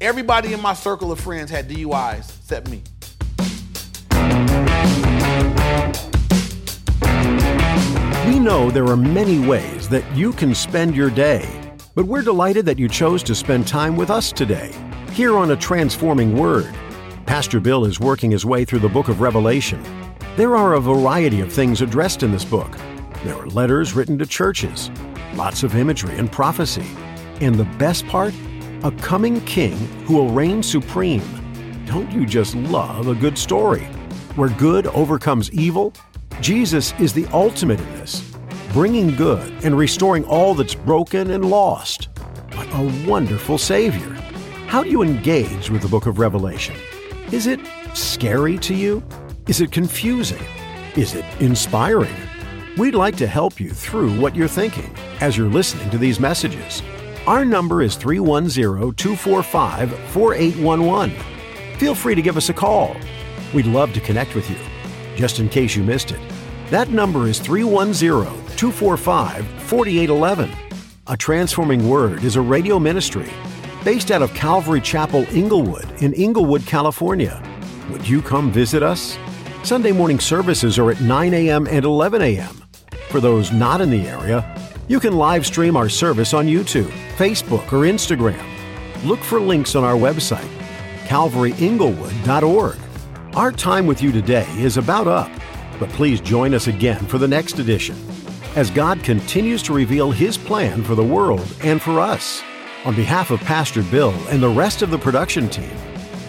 Everybody 0.00 0.54
in 0.54 0.62
my 0.62 0.72
circle 0.72 1.12
of 1.12 1.20
friends 1.20 1.50
had 1.50 1.68
DUIs 1.68 2.38
except 2.38 2.70
me. 2.70 2.82
We 8.26 8.38
know 8.38 8.70
there 8.70 8.86
are 8.86 8.96
many 8.96 9.38
ways 9.38 9.86
that 9.90 10.04
you 10.16 10.32
can 10.32 10.54
spend 10.54 10.96
your 10.96 11.10
day 11.10 11.65
but 11.96 12.04
we're 12.04 12.22
delighted 12.22 12.66
that 12.66 12.78
you 12.78 12.88
chose 12.90 13.22
to 13.22 13.34
spend 13.34 13.66
time 13.66 13.96
with 13.96 14.10
us 14.10 14.30
today, 14.30 14.70
here 15.12 15.38
on 15.38 15.50
A 15.50 15.56
Transforming 15.56 16.36
Word. 16.36 16.72
Pastor 17.24 17.58
Bill 17.58 17.86
is 17.86 17.98
working 17.98 18.30
his 18.30 18.44
way 18.44 18.66
through 18.66 18.80
the 18.80 18.88
book 18.88 19.08
of 19.08 19.22
Revelation. 19.22 19.82
There 20.36 20.56
are 20.56 20.74
a 20.74 20.80
variety 20.80 21.40
of 21.40 21.50
things 21.50 21.80
addressed 21.80 22.22
in 22.22 22.30
this 22.30 22.44
book. 22.44 22.70
There 23.24 23.34
are 23.34 23.46
letters 23.46 23.94
written 23.94 24.18
to 24.18 24.26
churches, 24.26 24.90
lots 25.34 25.62
of 25.62 25.74
imagery 25.74 26.14
and 26.18 26.30
prophecy, 26.30 26.86
and 27.40 27.54
the 27.54 27.64
best 27.78 28.06
part, 28.08 28.34
a 28.84 28.90
coming 29.00 29.40
king 29.46 29.74
who 30.04 30.16
will 30.18 30.28
reign 30.28 30.62
supreme. 30.62 31.24
Don't 31.86 32.12
you 32.12 32.26
just 32.26 32.54
love 32.56 33.08
a 33.08 33.14
good 33.14 33.38
story? 33.38 33.84
Where 34.34 34.50
good 34.50 34.86
overcomes 34.88 35.50
evil? 35.50 35.94
Jesus 36.42 36.92
is 37.00 37.14
the 37.14 37.24
ultimate 37.32 37.80
in 37.80 37.94
this 37.94 38.35
bringing 38.76 39.16
good 39.16 39.50
and 39.64 39.74
restoring 39.74 40.22
all 40.24 40.52
that's 40.52 40.74
broken 40.74 41.30
and 41.30 41.48
lost. 41.48 42.10
What 42.52 42.68
a 42.74 43.08
wonderful 43.08 43.56
Savior! 43.56 44.12
How 44.66 44.82
do 44.82 44.90
you 44.90 45.00
engage 45.00 45.70
with 45.70 45.80
the 45.80 45.88
book 45.88 46.04
of 46.04 46.18
Revelation? 46.18 46.76
Is 47.32 47.46
it 47.46 47.58
scary 47.94 48.58
to 48.58 48.74
you? 48.74 49.02
Is 49.48 49.62
it 49.62 49.72
confusing? 49.72 50.44
Is 50.94 51.14
it 51.14 51.24
inspiring? 51.40 52.14
We'd 52.76 52.94
like 52.94 53.16
to 53.16 53.26
help 53.26 53.58
you 53.58 53.70
through 53.70 54.14
what 54.20 54.36
you're 54.36 54.46
thinking 54.46 54.94
as 55.22 55.38
you're 55.38 55.48
listening 55.48 55.88
to 55.88 55.96
these 55.96 56.20
messages. 56.20 56.82
Our 57.26 57.46
number 57.46 57.80
is 57.80 57.96
310 57.96 58.92
245 58.92 59.90
4811. 60.10 61.78
Feel 61.78 61.94
free 61.94 62.14
to 62.14 62.20
give 62.20 62.36
us 62.36 62.50
a 62.50 62.52
call. 62.52 62.94
We'd 63.54 63.64
love 63.64 63.94
to 63.94 64.00
connect 64.02 64.34
with 64.34 64.50
you. 64.50 64.58
Just 65.16 65.38
in 65.40 65.48
case 65.48 65.74
you 65.74 65.82
missed 65.82 66.10
it, 66.10 66.20
that 66.68 66.90
number 66.90 67.26
is 67.26 67.38
310 67.38 68.45
245 68.56 69.46
4811. 69.62 70.50
A 71.08 71.16
Transforming 71.16 71.88
Word 71.88 72.24
is 72.24 72.36
a 72.36 72.40
radio 72.40 72.78
ministry 72.78 73.30
based 73.84 74.10
out 74.10 74.22
of 74.22 74.32
Calvary 74.34 74.80
Chapel, 74.80 75.26
Inglewood, 75.30 75.88
in 76.02 76.12
Inglewood, 76.14 76.66
California. 76.66 77.40
Would 77.90 78.08
you 78.08 78.20
come 78.22 78.50
visit 78.50 78.82
us? 78.82 79.16
Sunday 79.62 79.92
morning 79.92 80.18
services 80.18 80.78
are 80.78 80.90
at 80.90 81.00
9 81.00 81.34
a.m. 81.34 81.66
and 81.68 81.84
11 81.84 82.22
a.m. 82.22 82.64
For 83.10 83.20
those 83.20 83.52
not 83.52 83.80
in 83.80 83.90
the 83.90 84.08
area, 84.08 84.44
you 84.88 85.00
can 85.00 85.16
live 85.16 85.46
stream 85.46 85.76
our 85.76 85.88
service 85.88 86.34
on 86.34 86.46
YouTube, 86.46 86.90
Facebook, 87.16 87.72
or 87.72 87.84
Instagram. 87.84 88.44
Look 89.04 89.20
for 89.20 89.38
links 89.38 89.74
on 89.74 89.84
our 89.84 89.94
website, 89.94 90.50
calvaryinglewood.org. 91.04 92.76
Our 93.36 93.52
time 93.52 93.86
with 93.86 94.02
you 94.02 94.12
today 94.12 94.48
is 94.56 94.78
about 94.78 95.06
up, 95.06 95.30
but 95.78 95.90
please 95.90 96.20
join 96.20 96.54
us 96.54 96.68
again 96.68 97.04
for 97.06 97.18
the 97.18 97.28
next 97.28 97.58
edition 97.58 97.96
as 98.56 98.70
God 98.70 99.04
continues 99.04 99.62
to 99.64 99.74
reveal 99.74 100.10
His 100.10 100.38
plan 100.38 100.82
for 100.82 100.94
the 100.94 101.04
world 101.04 101.46
and 101.62 101.80
for 101.80 102.00
us. 102.00 102.42
On 102.86 102.96
behalf 102.96 103.30
of 103.30 103.38
Pastor 103.40 103.82
Bill 103.82 104.14
and 104.30 104.42
the 104.42 104.48
rest 104.48 104.80
of 104.80 104.90
the 104.90 104.98
production 104.98 105.48
team, 105.48 105.76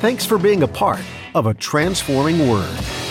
thanks 0.01 0.25
for 0.25 0.37
being 0.37 0.63
a 0.63 0.67
part 0.67 1.01
of 1.33 1.45
a 1.45 1.53
transforming 1.53 2.49
word. 2.49 3.06